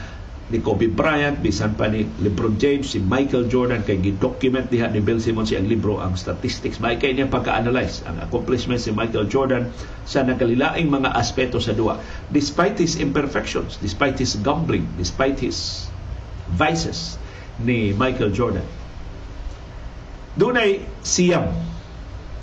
[0.51, 4.99] ni Kobe Bryant, bisan pa ni LeBron James, si Michael Jordan, kay gi-document diha ni
[4.99, 6.83] Bill Simmons ang libro ang statistics.
[6.83, 9.71] May kay niya pagka-analyze ang accomplishments si Michael Jordan
[10.03, 12.03] sa nagkalilaing mga aspeto sa duwa.
[12.35, 15.87] Despite his imperfections, despite his gambling, despite his
[16.59, 17.15] vices
[17.63, 18.67] ni Michael Jordan.
[20.35, 21.47] Dunay siyam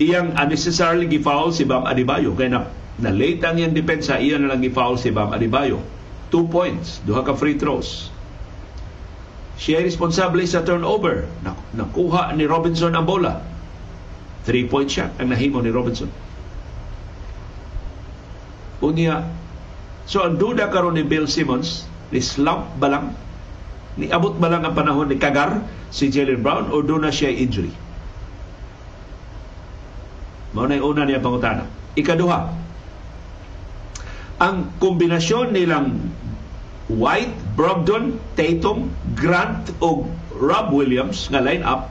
[0.00, 2.60] Iyang unnecessarily gifoul si Bam Adebayo kaya na,
[2.96, 5.84] na late ang iyang depensa, iya na lang gifoul si Bam Adebayo.
[6.32, 8.08] Two points, duha ka free throws.
[9.60, 11.28] Siya responsable sa turnover.
[11.76, 13.44] Nakuha ni Robinson ang bola.
[14.48, 16.08] Three-point shot ang nahimo ni Robinson.
[18.82, 19.22] Unya,
[20.06, 23.14] so ang duda karon ni Bill Simmons, ni slump ba lang?
[23.96, 25.60] Ni abot ba lang ang panahon ni Kagar
[25.92, 27.72] si Jalen Brown o doon na siya injury?
[30.52, 31.64] Mao na una niya pangutana.
[31.96, 32.38] Ikaduha,
[34.40, 36.12] ang kombinasyon nilang
[36.92, 40.04] White, Brogdon, Tatum, Grant o
[40.36, 41.88] Rob Williams nga line-up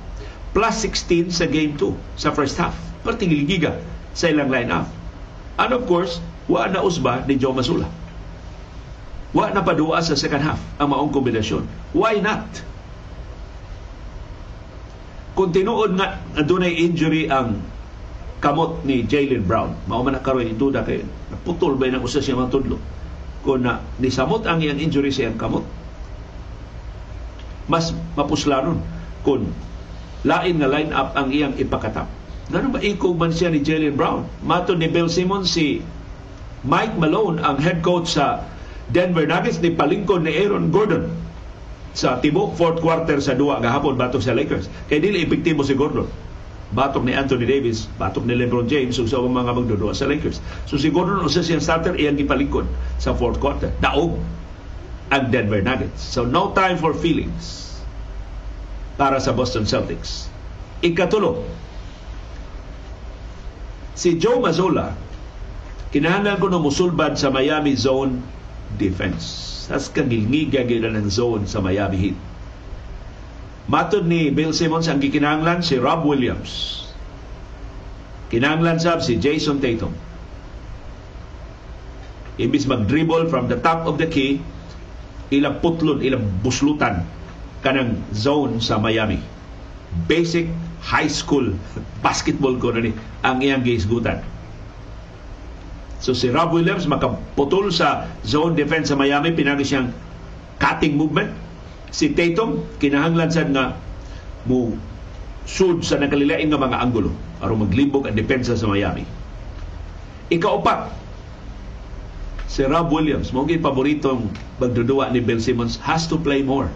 [0.52, 2.76] plus 16 sa game 2 sa first half.
[3.02, 3.80] Pertingil giga
[4.14, 4.86] sa ilang line-up.
[5.58, 6.20] And of course,
[6.52, 7.88] wa na usba ni Joe Masula.
[9.32, 11.64] Wa na padua sa second half ang maong kombinasyon.
[11.96, 12.48] Why not?
[15.40, 17.64] Kung tinuod nga adunay injury ang
[18.44, 22.52] kamot ni Jalen Brown, mao man karon duda kay naputol ba nang usa siya mga
[22.52, 22.78] tudlo
[23.42, 25.66] kung na nisamot ang iyang injury sa iyang kamot
[27.70, 28.82] mas mapuslanon
[29.22, 29.50] kung
[30.28, 32.06] lain nga line up ang iyang ipakatap.
[32.52, 34.28] Ganun ba ikog man siya ni Jalen Brown?
[34.44, 35.80] Mato ni Bill Simmons si
[36.68, 38.44] Mike Malone ang head coach sa
[38.92, 41.08] Denver Nuggets ni palingkod ni Aaron Gordon
[41.92, 44.68] sa tibok fourth quarter sa duwa gahapon batok sa Lakers.
[44.88, 46.08] Kay dili epektibo si Gordon
[46.72, 50.40] batok ni Anthony Davis, batok ni LeBron James ug sa mga magdudua sa Lakers.
[50.68, 53.76] So si Gordon usa siyang starter iyang gipalikod sa fourth quarter.
[53.84, 54.16] Daog
[55.12, 56.00] ang Denver Nuggets.
[56.00, 57.76] So no time for feelings
[58.96, 60.32] para sa Boston Celtics.
[60.82, 61.44] Ikatulo,
[63.94, 64.96] si Joe Mazzola
[65.92, 68.24] kinahanglan ko na musulbad sa Miami zone
[68.80, 69.66] defense.
[69.72, 72.18] Tas kagilngiga ng zone sa Miami Heat
[73.72, 76.84] Matod ni Bill Simmons ang gikinahanglan si Rob Williams.
[78.28, 79.96] Kinahanglan sab si Jason Tatum.
[82.36, 84.44] Imbis mag-dribble from the top of the key,
[85.30, 87.08] ilang putlon, ilang buslutan
[87.64, 89.24] kanang zone sa Miami.
[90.10, 90.52] Basic
[90.82, 91.54] high school
[92.06, 92.92] basketball ko ni
[93.22, 94.20] ang iyang giisgutan.
[96.02, 99.94] So si Rob Williams makaputol sa zone defense sa Miami, pinagi siyang
[100.58, 101.30] cutting movement
[101.92, 103.76] si Tatum kinahanglan sad nga
[104.48, 104.74] mo
[105.44, 107.12] sud sa nakalilain nga mga anggulo
[107.44, 109.04] aron maglibog ang depensa sa Miami.
[110.32, 110.94] Ikaupat,
[112.48, 114.32] si Rob Williams, mo paboritong
[114.62, 116.72] magduduwa ni Bill Simmons, has to play more.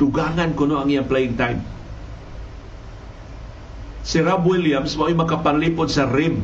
[0.00, 1.62] Tugangan ko no ang iyang playing time.
[4.02, 6.42] Si Rob Williams mo makapanlipod sa rim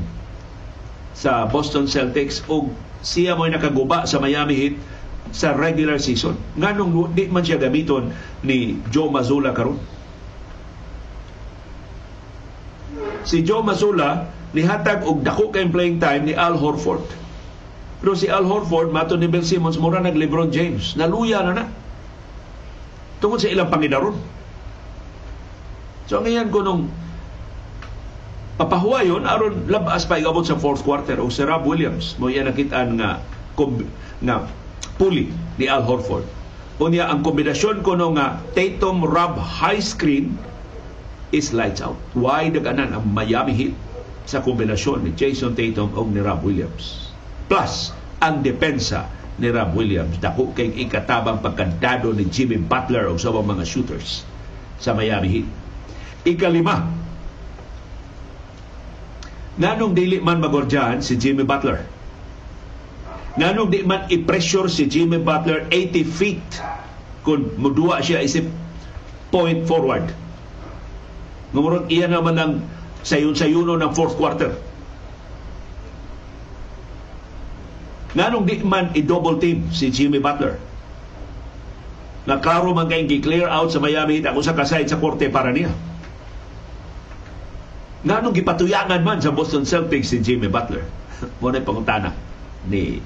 [1.15, 4.75] sa Boston Celtics o siya mo nakaguba sa Miami Heat
[5.31, 6.37] sa regular season.
[6.59, 8.11] Nganong di man siya gamiton
[8.43, 9.79] ni Joe Mazzulla karon.
[13.25, 17.05] Si Joe Mazzulla nihatag og dako kay playing time ni Al Horford.
[18.01, 20.97] Pero si Al Horford, mato ni Ben Simmons, mura nag LeBron James.
[20.97, 21.65] Naluya na na.
[23.21, 24.17] Tungkol sa ilang pangidaron.
[26.09, 26.89] So, ngayon ko nung
[28.61, 32.21] papahuwayon, aron labas pa igabot sa fourth quarter o si Rob Williams.
[32.21, 33.25] Mo yan nakitaan nga,
[34.21, 34.37] nga
[35.01, 36.29] puli ni Al Horford.
[36.77, 40.37] Unya ang kombinasyon ko no nga Tatum Rob high screen
[41.33, 41.97] is lights out.
[42.13, 43.75] Why daganan ang Miami Heat
[44.29, 47.17] sa kombinasyon ni Jason Tatum o ni Rob Williams.
[47.49, 49.09] Plus, ang depensa
[49.41, 54.29] ni Rob Williams dako kay ikatabang pagkandado ni Jimmy Butler o sa mga shooters
[54.77, 55.49] sa Miami Heat.
[56.29, 56.85] Ikalima,
[59.61, 62.01] nganong dili man magordyahan si Jimmy Butler
[63.39, 66.49] Nganong di man i-pressure si Jimmy Butler 80 feet
[67.23, 68.49] kung mudua siya isip
[69.31, 70.11] point forward.
[71.55, 72.53] Ngumurot iya naman ng
[73.07, 74.51] sayon-sayuno ng fourth quarter.
[78.19, 80.59] Nganong di man i-double team si Jimmy Butler.
[82.27, 85.55] Na klaro man kayong gi-clear out sa Miami Heat ako sa kasayad sa korte para
[85.55, 85.71] niya.
[88.01, 90.85] Nganong gipatuyangan man sa Boston Celtics si Jimmy Butler.
[91.43, 92.17] Muna pangutana
[92.65, 93.01] ni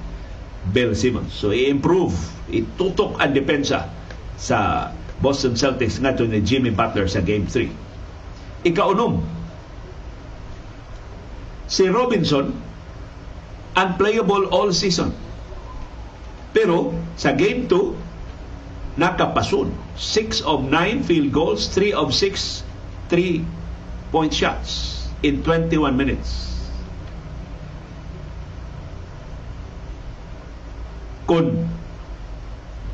[0.71, 1.35] Bill Simmons.
[1.35, 2.15] So i-improve,
[2.47, 3.91] itutok ang depensa
[4.39, 8.71] sa Boston Celtics nga ni Jimmy Butler sa Game 3.
[8.71, 9.21] Ikaunom,
[11.69, 12.55] si Robinson
[13.75, 15.11] unplayable all season.
[16.55, 19.75] Pero sa game 2, nakapasun.
[19.99, 22.63] 6 of 9 field goals, 3 of 6
[24.15, 26.55] 3-point shots in 21 minutes.
[31.27, 31.67] Kun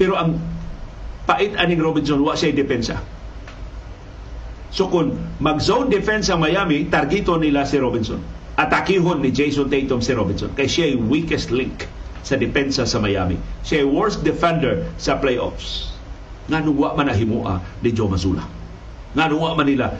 [0.01, 0.41] pero ang
[1.29, 2.97] pait aning Robinson wa siya depensa.
[4.73, 5.13] So kung
[5.45, 8.17] mag-zone defense ang Miami, targito nila si Robinson.
[8.57, 11.85] Atakihon ni Jason Tatum si Robinson kay siya yung weakest link
[12.25, 13.37] sa depensa sa Miami.
[13.61, 15.93] Siya worst defender sa playoffs.
[16.49, 18.49] Nga nung wa man nahimua ni Joe Mazzulla.
[19.13, 19.93] Nga nung wa man nila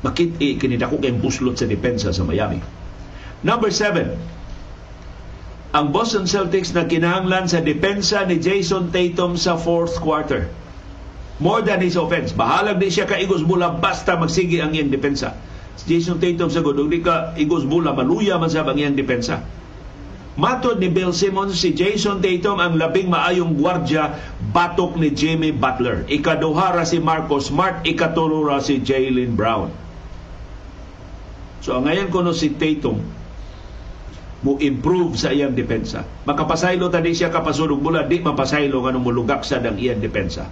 [0.00, 2.60] tak, makit eh, kinidako kay buslot sa depensa sa Miami.
[3.44, 4.16] Number seven,
[5.70, 10.50] ang Boston Celtics na kinahanglan sa depensa ni Jason Tatum sa fourth quarter
[11.40, 12.36] more than his offense.
[12.36, 15.34] Bahalag di siya ka igos bula basta magsigi ang iyang depensa.
[15.88, 19.40] Jason Tatum sa godong di ka igos bula maluya man sa ang iyang depensa.
[20.40, 24.14] Matod ni Bill Simmons, si Jason Tatum ang labing maayong gwardya
[24.52, 26.06] batok ni Jimmy Butler.
[26.06, 29.89] Ikaduhara si Marcos Smart, ikatulura si Jalen Brown.
[31.60, 33.20] So ngayon kuno si Tatum
[34.40, 36.04] mo improve sa iyang depensa.
[36.24, 40.48] Makapasaylo tadi siya kapasunog bula, di mapasaylo nga mulugak sa dang iyang depensa.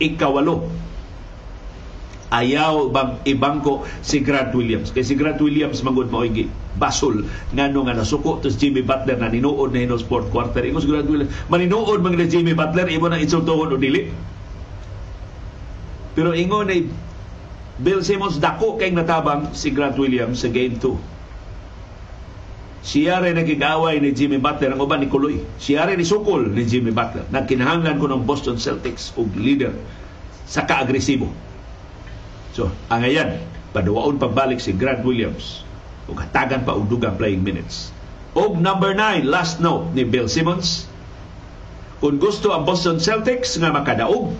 [0.00, 0.64] Ikawalo.
[2.28, 4.92] Ayaw bang ibangko si Grant Williams.
[4.92, 7.24] Kay si Grant Williams mangod igi basol
[7.56, 10.60] ngano nga nasuko to si Jimmy Butler na ninuod na hinos fourth quarter.
[10.60, 14.12] Ingos Grant Williams maninuod man Jimmy Butler imo na insultohon o dili.
[16.12, 16.84] Pero ingon ni
[17.78, 21.18] Bill Simmons dako kay natabang si Grant Williams sa game 2
[22.88, 25.42] siya rin nagigaway ni Jimmy Butler ang uban ni Kuloy.
[25.58, 27.28] Siya rin isukol ni Jimmy Butler.
[27.28, 29.74] Nagkinahanglan ko ng Boston Celtics og leader
[30.48, 31.28] sa kaagresibo.
[32.56, 33.42] So, ang ayan,
[33.76, 35.66] paduwaon pagbalik si Grant Williams
[36.08, 37.92] ug hatagan pa og dugang playing minutes.
[38.32, 40.88] Og number 9, last note ni Bill Simmons.
[42.00, 44.32] Kung gusto ang Boston Celtics nga makadaog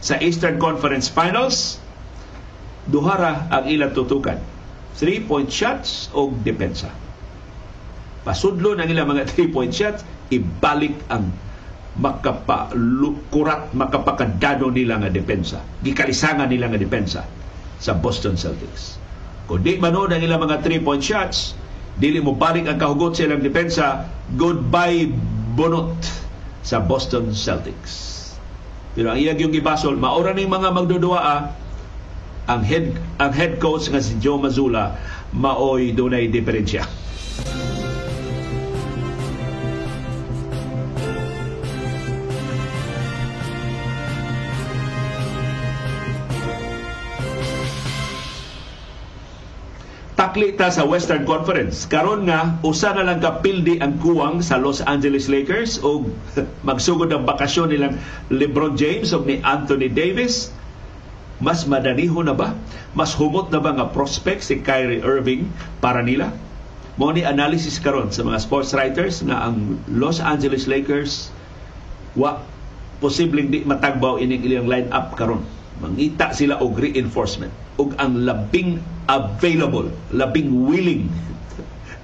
[0.00, 1.83] sa Eastern Conference Finals,
[2.88, 4.36] duhara ang ilang tutukan.
[4.94, 7.04] Three-point shots o depensa
[8.24, 11.30] pasudlo ng ilang mga three-point shots, ibalik ang
[11.94, 15.62] makapalukurat, makapakadano nila nga depensa.
[15.84, 17.22] Gikalisangan nila nga depensa
[17.78, 18.98] sa Boston Celtics.
[19.46, 21.54] Kung di manood ang ilang mga three-point shots,
[22.00, 25.06] dili mo balik ang kahugot sa ilang depensa, goodbye
[25.54, 25.94] bonot
[26.66, 28.10] sa Boston Celtics.
[28.98, 31.20] Pero ang iyag yung gibasol, maura ning mga magdudua
[32.44, 34.96] ang head ang head coach nga si Joe Mazzulla
[35.32, 36.84] maoy dunay diferensya.
[50.14, 51.86] takli ta sa Western Conference.
[51.86, 56.06] Karon nga usa na lang kapildi ang kuwang sa Los Angeles Lakers o
[56.66, 57.98] magsugod ang bakasyon nilang
[58.30, 60.54] LeBron James o ni Anthony Davis.
[61.44, 62.56] Mas madaniho na ba?
[62.96, 65.44] Mas humot na ba nga prospect si Kyrie Irving
[65.84, 66.32] para nila?
[66.96, 71.28] Mo ni analysis karon sa mga sports writers na ang Los Angeles Lakers
[72.16, 72.40] wa
[73.04, 75.44] posibleng di matagbaw ining ilang line-up karon.
[75.84, 78.80] Mangita sila og reinforcement ug ang labing
[79.12, 81.12] available, labing willing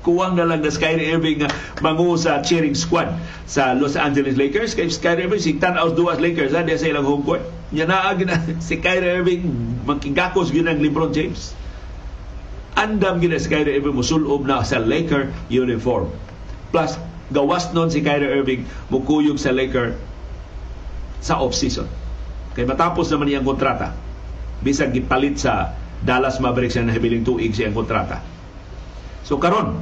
[0.01, 1.44] kuwang na lang na Kyrie Irving
[1.84, 3.12] mangu sa cheering squad
[3.44, 4.72] sa Los Angeles Lakers.
[4.72, 7.44] Kay Kyrie Irving si tanaw duwas Lakers ha sa ilang home court.
[7.70, 9.44] Nya naa na si Kyrie Irving
[9.84, 11.53] makigakos gyud ang LeBron James.
[12.76, 16.09] Andam gyud si Kyrie Irving musulob na sa Laker uniform.
[16.72, 16.96] Plus
[17.28, 19.94] gawas nun si Kyrie Irving mukuyog sa Laker
[21.20, 21.86] sa off-season.
[22.57, 23.92] Kay matapos naman iyang kontrata
[24.61, 28.20] bisag gipalit sa Dallas Mavericks na nahibiling tuig siyang kontrata.
[29.24, 29.80] So karon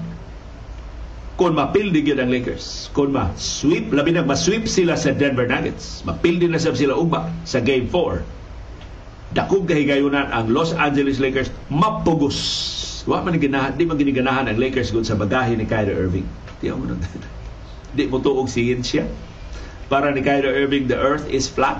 [1.39, 6.51] kung mapildi gyud ang Lakers, kung ma-sweep, labi na ma-sweep sila sa Denver Nuggets, mapildi
[6.51, 12.35] na sab sila ugma sa Game 4, dakog kahigayunan ang Los Angeles Lakers mapugos.
[13.07, 16.27] Wa man ginahan, di man giniganahan ang Lakers gud sa bagahe ni Kyrie Irving.
[16.59, 16.91] Di mo
[17.97, 19.07] Di mo tuog siyensya.
[19.87, 21.79] Para ni Kyrie Irving, the earth is flat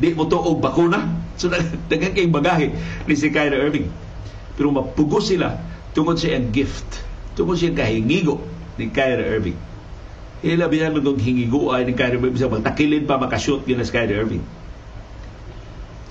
[0.00, 1.04] di mo to og bakuna.
[1.36, 1.52] So
[1.92, 2.72] daghang kay bagahe
[3.04, 3.86] ni si Kyrie Irving.
[4.60, 5.56] Pero mapugos sila
[5.96, 7.00] tungod siya ang gift.
[7.32, 8.44] Tungod siya kahingigo
[8.76, 9.56] ni Kyrie Irving.
[10.44, 13.88] Ila biyan mo kung hingigo ay ni Kyrie Irving sa magtakilid pa makashoot yun si
[13.88, 14.44] Kyrie Irving.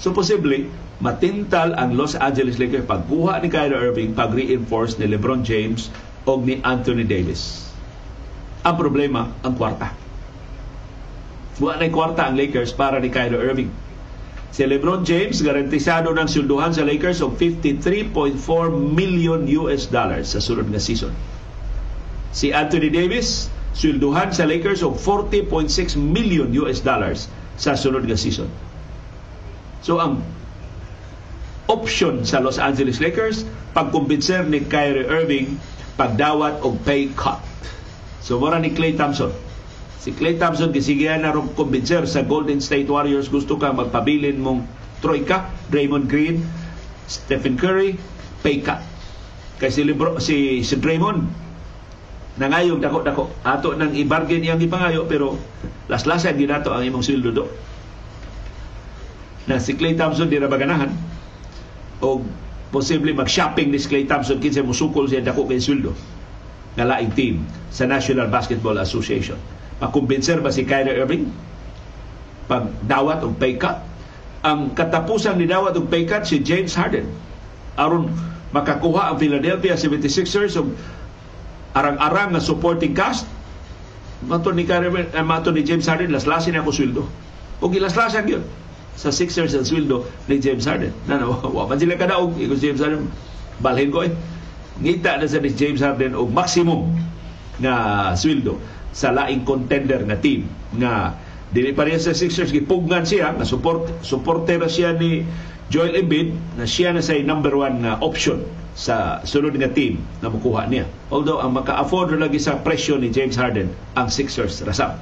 [0.02, 0.66] So posible,
[0.97, 5.93] matintal ang Los Angeles Lakers pagkuha ni Kyrie Irving pag-reinforce ni LeBron James
[6.26, 7.70] o ni Anthony Davis.
[8.66, 10.10] Ang problema, ang kwarta
[11.60, 13.70] Wa na kwarta ang Lakers para ni Kyrie Irving.
[14.50, 18.36] Si LeBron James garantisado ng sulduhan sa Lakers og 53.4
[18.74, 21.14] million US dollars sa sulod nga season.
[22.34, 27.30] Si Anthony Davis sulduhan sa Lakers og 40.6 million US dollars
[27.62, 28.50] sa sulod nga season.
[29.86, 30.26] So ang
[31.70, 33.45] option sa Los Angeles Lakers
[33.78, 35.62] pagkumbinser ni Kyrie Irving
[35.95, 37.39] pagdawat og pay cut.
[38.26, 39.30] So mora ni Klay Thompson.
[40.00, 43.28] Si Klay Thompson gisigihan na ron kumbinser sa Golden State Warriors.
[43.28, 44.64] Gusto ka magpabilin mong
[45.04, 46.39] troika, Draymond Green,
[47.12, 48.00] Stephen Curry,
[48.39, 48.80] pay cut.
[49.60, 51.28] Kay si, Lebron, si, si Draymond
[52.39, 53.28] nangayog dako-dako.
[53.43, 55.36] Ato nang i-bargain ipangayo pero
[55.91, 57.45] las-lasan ginato ang imong sweldo do.
[59.52, 60.95] Na si Clay Thompson di ra baganahan.
[62.00, 62.24] O
[62.72, 65.91] posible mag-shopping ni Clay Thompson kinsa musukol siya dako kay sweldo
[66.80, 67.36] nga laing team
[67.68, 69.36] sa National Basketball Association.
[69.80, 71.32] Makumbinser ba si Kyrie Irving
[72.51, 73.80] pag dawat og pay cut?
[74.43, 77.07] Ang katapusan ni dawat og pay cut si James Harden.
[77.80, 78.11] aron
[78.51, 80.75] makakuha ang Philadelphia 76ers og
[81.77, 83.23] arang-arang nga supporting cast
[84.27, 87.03] mato ni Kyrie uh, mato ni James Harden laslasin ako sweldo.
[87.63, 88.43] Og gilaslasan gyud
[88.99, 90.91] sa Sixers ang sweldo ni James Harden.
[91.07, 93.07] Na no, wa man sila kadaog iko James Harden
[93.63, 94.11] balhin ko eh.
[94.84, 96.91] Ngita na sa ni James Harden og maximum
[97.63, 98.59] nga sweldo
[98.93, 101.13] sa laing contender nga team nga
[101.49, 105.25] dili pa sa Sixers gipugnan siya nga support supporter siya ni
[105.69, 108.41] Joel Embiid na siya na say number one nga option
[108.73, 110.89] sa sunod nga team na makuha niya.
[111.13, 114.97] Although ang maka-afford lagi sa presyo ni James Harden ang Sixers rasam.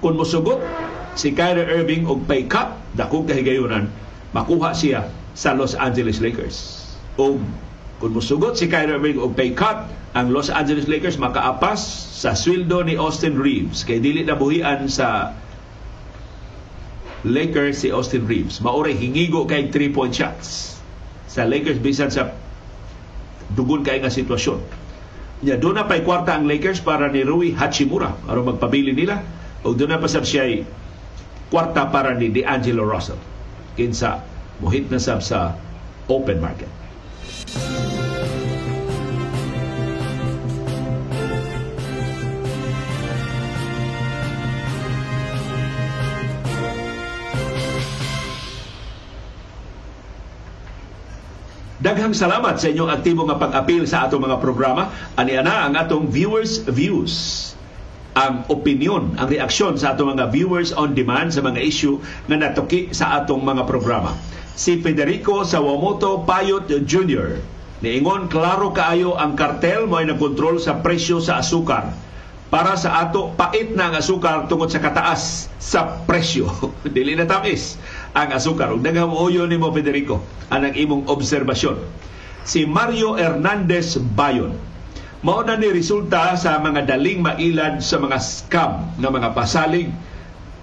[0.00, 0.60] Kung musugot
[1.16, 3.88] si Kyrie Irving og pay cut dakong kahigayunan
[4.32, 6.88] makuha siya sa Los Angeles Lakers
[7.20, 7.36] o
[8.00, 9.84] kung musugot si Kyrie Irving og pay cut
[10.16, 11.78] ang Los Angeles Lakers makaapas
[12.16, 13.84] sa sweldo ni Austin Reeves.
[13.84, 15.36] Kay dili na buhian sa
[17.28, 18.64] Lakers si Austin Reeves.
[18.64, 20.80] Maoray hingigo kay 3 point shots.
[21.28, 22.32] Sa Lakers bisan sa
[23.52, 24.58] dugon kay nga sitwasyon.
[25.40, 28.16] Nya doon na pa'y kwarta ang Lakers para ni Rui Hachimura.
[28.28, 29.20] Aron magpabili nila.
[29.60, 30.48] O doon na pa sab siya
[31.52, 33.20] kwarta para ni D'Angelo Russell.
[33.76, 34.24] Kinsa
[34.60, 35.56] muhit na sab sa
[36.08, 36.68] open market.
[51.90, 54.94] Daghang salamat sa inyong aktibo nga pag-apil sa atong mga programa.
[55.18, 57.50] Ani ana ang atong viewers views
[58.14, 61.98] ang opinion, ang reaksyon sa atong mga viewers on demand sa mga issue
[62.30, 64.14] nga natuki sa atong mga programa.
[64.54, 67.42] Si Federico Sawamoto Payot Jr.
[67.82, 71.90] Niingon, klaro kaayo ang kartel mo ay nagkontrol sa presyo sa asukar
[72.54, 76.46] para sa ato pait na ang asukar tungod sa kataas sa presyo.
[76.94, 77.82] Dili na tamis
[78.16, 78.70] ang asukar.
[78.74, 81.78] Ug nagamuyo ni mo Federico ang imong obserbasyon.
[82.42, 84.70] Si Mario Hernandez Bayon
[85.20, 89.92] mao na ni resulta sa mga daling mailad sa mga scam nga mga pasalig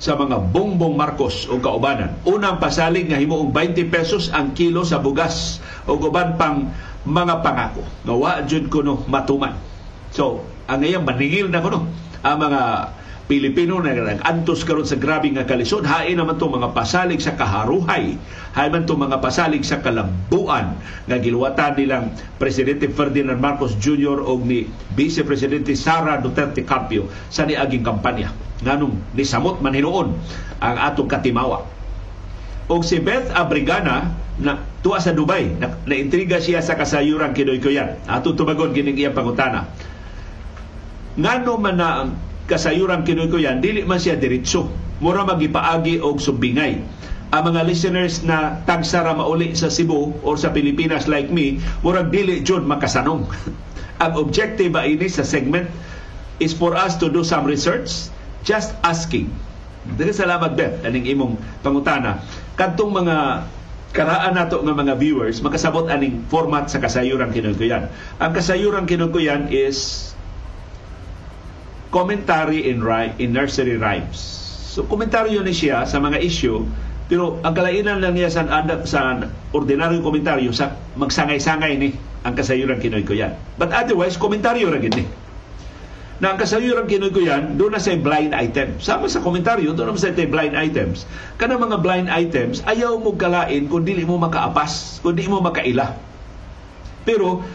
[0.01, 2.17] sa mga bongbong Marcos o kaubanan.
[2.25, 6.69] Unang pasalig nga himuong 20 pesos ang kilo sa bugas o uban pang
[7.05, 7.85] mga pangako.
[8.05, 9.57] Nga wa jud kuno matuman.
[10.13, 11.85] So, ang ngayang maningil na kuno
[12.21, 12.61] ang mga
[13.27, 15.83] Pilipino na nag-antos karon sa grabe nga kalisod.
[15.83, 18.15] Hain naman tong mga pasalig sa kaharuhay.
[18.55, 20.79] Hain man tong mga pasalig sa kalambuan
[21.11, 24.23] nga giluwatan nilang presidente Ferdinand Marcos Jr.
[24.23, 28.31] og ni Vice Presidente Sara Duterte Carpio sa niaging kampanya.
[28.63, 30.15] Nganong nisamot man hinuon
[30.63, 31.67] ang atong katimawa.
[32.71, 34.07] Og si Beth Abrigana
[34.39, 35.51] na tuwa sa Dubai.
[35.59, 39.67] Na, naintriga siya sa kasayuran kinoy ko yan atong tubagon gining iyang pangutana.
[41.19, 42.11] Ngano man na ang
[42.47, 44.71] kasayuran kinoy ko yan, dili man siya diretso.
[45.03, 46.81] Mura magipaagi og subingay.
[47.35, 52.39] Ang mga listeners na tagsara mauli sa Cebu or sa Pilipinas like me, murag dili
[52.41, 53.27] jud makasanong.
[54.03, 55.67] ang objective ba ini sa segment
[56.39, 58.09] is for us to do some research,
[58.47, 59.27] just asking.
[59.99, 62.23] Dili salamat Beth, aning imong pangutana.
[62.55, 63.43] Kadtong mga
[63.95, 67.87] karaan nato nga mga viewers makasabot aning format sa kasayuran kinugkuyan.
[68.23, 70.11] Ang kasayuran kinugkuyan is
[71.89, 74.19] commentary in, rhyme, in nursery rhymes.
[74.73, 76.61] So komentaryo ni siya sa mga issue
[77.07, 78.43] pero ang kalainan lang niya sa,
[78.83, 78.99] sa
[79.55, 81.95] ordinaryong komentaryo sa magsangay-sangay ni
[82.27, 83.31] ang kasayuran kinoy ko yan.
[83.55, 85.07] But otherwise, komentaryo ra gini.
[86.19, 88.83] Na ang kasayuran kinoy ko yan, doon na sa blind item.
[88.83, 91.07] Sama sa komentaryo, doon na sa blind items.
[91.39, 95.95] Kana mga blind items, ayaw mo kalain kung dili mo makaapas, kung di mo makaila.
[97.07, 97.47] Pero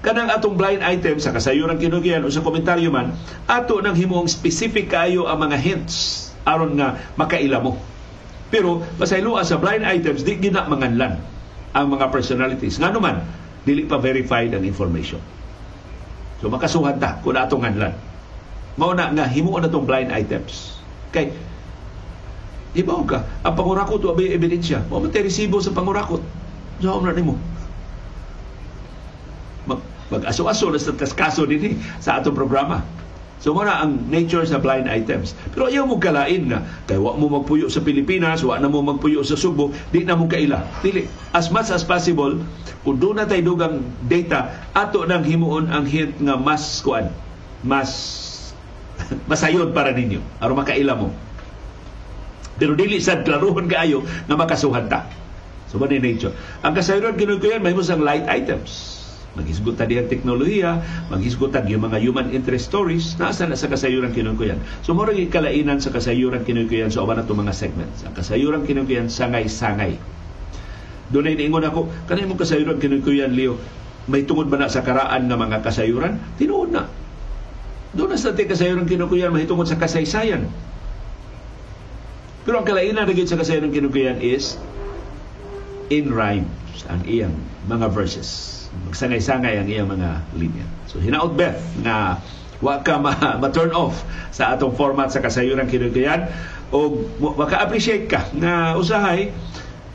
[0.00, 3.12] kanang atong blind item sa kasayuran kinugyan o sa komentaryo man
[3.44, 7.76] ato nang himuong specific kayo ang mga hints aron nga makaila mo
[8.50, 11.22] Pero pasayloa sa blind items, di gina manganlan
[11.70, 12.82] ang mga personalities.
[12.82, 13.22] Nga naman,
[13.62, 15.22] dili pa verified ang information.
[16.42, 17.94] So makasuhan ta kung atong hanlan.
[18.74, 20.82] Mao na nga himuon na tong blind items.
[21.14, 21.30] Kay
[22.70, 24.86] Ibaw ka, ang pangurakot wa may ebidensya.
[24.86, 26.22] Wa man sa pangurakot.
[26.78, 27.34] So, na nimo.
[30.10, 32.82] Mag, mag-aso-aso na sa kaso din eh, sa atong programa.
[33.40, 35.32] So muna ang nature sa blind items.
[35.56, 39.24] Pero ayaw mo kalain nga kay wa mo magpuyo sa Pilipinas, wa na mo magpuyo
[39.24, 40.60] sa Subo, di na mo kaila.
[40.84, 41.08] Dili.
[41.32, 42.36] As much as possible,
[42.84, 47.08] kung doon na tayo dugang data, ato nang himuon ang hint nga mas kuan,
[47.64, 47.88] mas
[49.30, 51.08] masayod para ninyo aron makaila mo.
[52.60, 55.08] Pero dili sad klaruhon kaayo nga makasuhan ta.
[55.72, 56.34] So, ni nature.
[56.66, 58.99] Ang kasayuran kinukuyan, may mo sang light items
[59.38, 64.10] Maghisgot ta diyang teknolohiya, maghisgot ta yung mga human interest stories, nasa na sa kasayuran
[64.10, 64.58] kinungkuyan.
[64.82, 68.02] So, mo rin kalainan sa kasayuran kinungkuyan sa so, uban mga segments.
[68.02, 70.02] Ang kasayuran kinungkuyan, sangay-sangay.
[71.14, 73.54] Doon ay niingon ako, kanay mong kasayuran kinungkuyan, Leo,
[74.10, 76.18] may tungod ba na sa karaan ng mga kasayuran?
[76.34, 76.90] Tinuod na.
[77.94, 80.50] Doon na sa kasayuran kinungkuyan, may tungod sa kasaysayan.
[82.42, 84.58] Pero ang kalainan na sa kasayuran kinungkuyan is
[85.86, 87.34] in rhymes ang iyang
[87.70, 90.66] mga verses magsangay-sangay ang iyang mga linya.
[90.86, 92.18] So hinaot Beth na
[92.60, 96.28] wa ka ma, ma-turn off sa atong format sa kasayuran kinukuyan
[96.70, 97.02] o
[97.50, 99.34] ka appreciate ka na usahay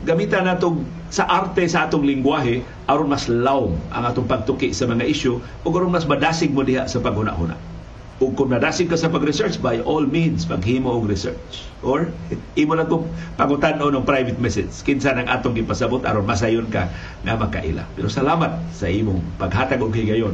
[0.04, 0.76] gamitan nato
[1.08, 2.60] sa arte sa atong lingwahe
[2.90, 6.84] aron mas lawom ang atong pagtuki sa mga isyu o aron mas madasig mo diha
[6.84, 7.75] sa paghuna-huna.
[8.16, 11.68] Ug kung nadasig ka sa pag-research, by all means, paghimo og research.
[11.84, 12.08] Or,
[12.60, 14.72] imo na kung pangutan o ng private message.
[14.80, 16.88] Kinsa nang atong gipasabot aron masayon ka
[17.20, 17.84] nga makaila.
[17.92, 20.32] Pero salamat sa imong paghatag og higayon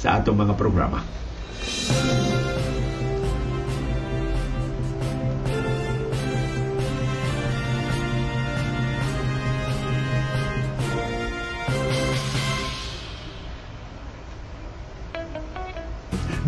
[0.00, 1.04] sa atong mga programa.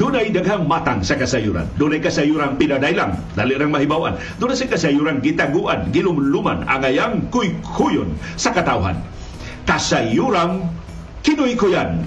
[0.01, 1.69] Dunay daghang matang sa kasayuran.
[1.77, 4.17] Dunay kasayuran pinadailang, dali rang mahibawan.
[4.41, 8.97] Dunay sa kasayuran gitaguan, gilumluman, angayang kuy-kuyon sa katawhan.
[9.69, 10.65] Kasayuran
[11.21, 12.01] kinuy-kuyan.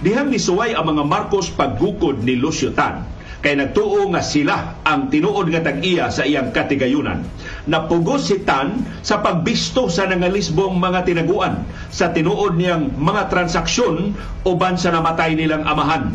[0.00, 3.04] Dihang nisuway ang mga Marcos paggukod ni Lucio Tan
[3.44, 7.20] kay nagtuo nga sila ang tinuod nga tag-iya sa iyang katigayunan.
[7.62, 11.62] Napugos si Tan sa pagbisto sa nangalisbong mga tinaguan
[11.94, 16.10] sa tinuod niyang mga transaksyon uban sa namatay nilang amahan.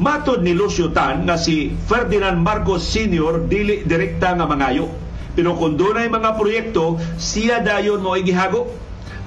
[0.00, 3.46] Matod ni Lucio Tan nga si Ferdinand Marcos Sr.
[3.46, 4.90] dili direkta nga mangayo.
[5.36, 8.66] Pero kung dunay mga proyekto, siya dayon mo igihago.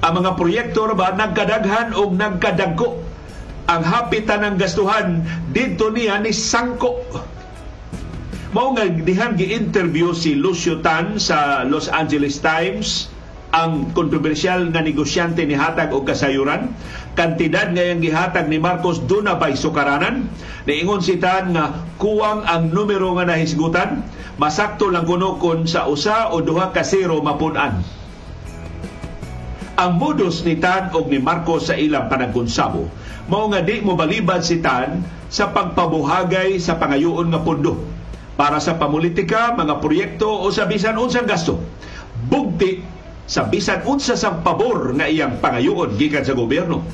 [0.04, 3.00] Ang mga proyekto ba nagkadaghan o nagkadagko
[3.64, 7.00] ang hapitan ng gastuhan dito niya ni Sangko.
[8.54, 13.10] Mao nga dihan gi-interview si Lucio Tan sa Los Angeles Times
[13.50, 16.70] ang kontrobersyal nga negosyante ni hatag og kasayuran.
[17.18, 20.30] Kantidad ngayang gihatag ni Marcos duna bay sukaranan?
[20.70, 24.06] Niingon si Tan nga kuwang ang numero nga nahisgutan.
[24.38, 27.82] Masakto lang kuno kun sa usa o duha ka zero mapunan.
[29.74, 32.86] Ang modus ni Tan og ni Marcos sa ilang panagkonsabo.
[33.26, 37.93] Mao nga di mo balibad si Tan sa pagpabuhagay sa pangayoon nga pondo
[38.34, 41.58] para sa pamulitika, mga proyekto o sa bisan unsang gasto.
[42.26, 42.82] Bugti
[43.24, 46.84] sa bisan unsa sang pabor nga iyang pangayoon gikan sa gobyerno.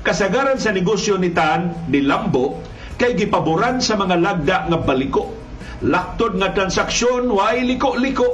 [0.00, 2.62] Kasagaran sa negosyo ni Tan ni Lambo
[2.96, 5.34] kay gipaboran sa mga lagda nga baliko.
[5.84, 8.24] Laktod nga transaksyon way liko-liko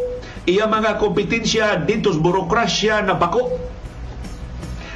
[0.47, 3.59] iya mga kompetensya dito sa burokrasya na bako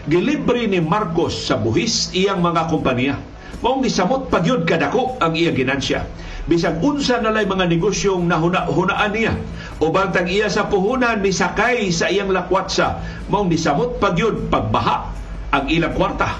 [0.06, 3.18] gilibre ni Marcos sa buhis iyang mga kompanya.
[3.66, 6.06] Maong gisamot pagyud kadako ang iyang ginansya.
[6.46, 9.34] Bisag unsa na lay mga negosyong nahuna-hunaan niya
[9.82, 15.10] o bantang iya sa puhunan ni sakay sa iyang lakwatsa maong gisamot pagyud pagbaha
[15.50, 16.38] ang ilang kwarta.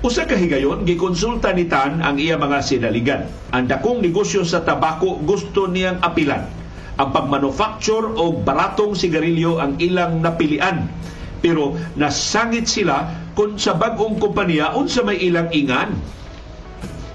[0.00, 3.28] Usa ka higayon gikonsulta ni Tan ang iya mga sinaligan.
[3.52, 6.48] Ang dakong negosyo sa tabako gusto niyang apilan.
[6.96, 10.88] Ang pagmanufacture o baratong sigarilyo ang ilang napilian
[11.44, 15.92] pero nasangit sila kung sa bagong kompanya unsa may ilang ingan.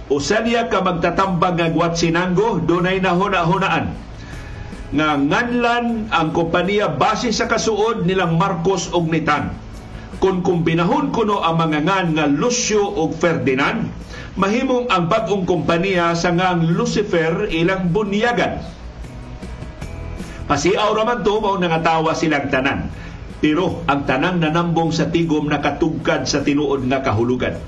[0.05, 3.89] Usa niya ka magtatambang nga gwat sinanggo, dunay nahuna-hunaan.
[4.93, 9.49] Nga nganlan ang kompanya base sa kasuod nilang Marcos ug Nitan.
[10.21, 13.89] Kung kumbinahon kuno ang mga ngan nga Lucio ug Ferdinand,
[14.37, 18.61] mahimong ang bagong kompanya sa ngang Lucifer ilang bunyagan.
[20.45, 23.05] Pasiaw raman to, mao nangatawa silang tanan
[23.45, 27.59] pero ang tanang nanambong sa tigom nakatugkad sa tinuod nga kahulugan.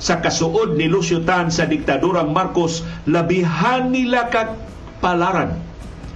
[0.00, 4.56] Sa kasuod ni Lucio Tan sa diktadurang Marcos, labihan nila ka
[5.04, 5.60] palaran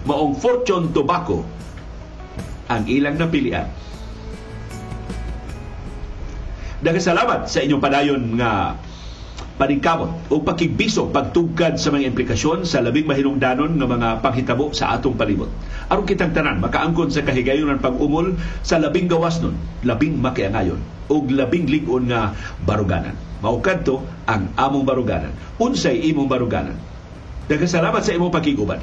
[0.08, 1.44] maong Fortune Tobacco
[2.72, 3.68] ang ilang napilian.
[6.80, 8.80] Dagasalamat sa inyong padayon nga
[9.60, 15.16] paningkamot o pakigbiso pagtugkad sa mga implikasyon sa labing mahinungdanon nga mga panghitabo sa atong
[15.16, 15.52] palibot.
[15.92, 18.32] Aron kitang tanan makaangkon sa kahigayonan pag-umol
[18.64, 22.32] sa labing gawas nun, labing makiangayon o labing ligon nga
[22.64, 23.16] baruganan.
[23.44, 25.32] Maukad to ang among baruganan.
[25.60, 26.80] Unsay imong baruganan.
[27.44, 28.80] Dagasalamat sa imong pakiguban.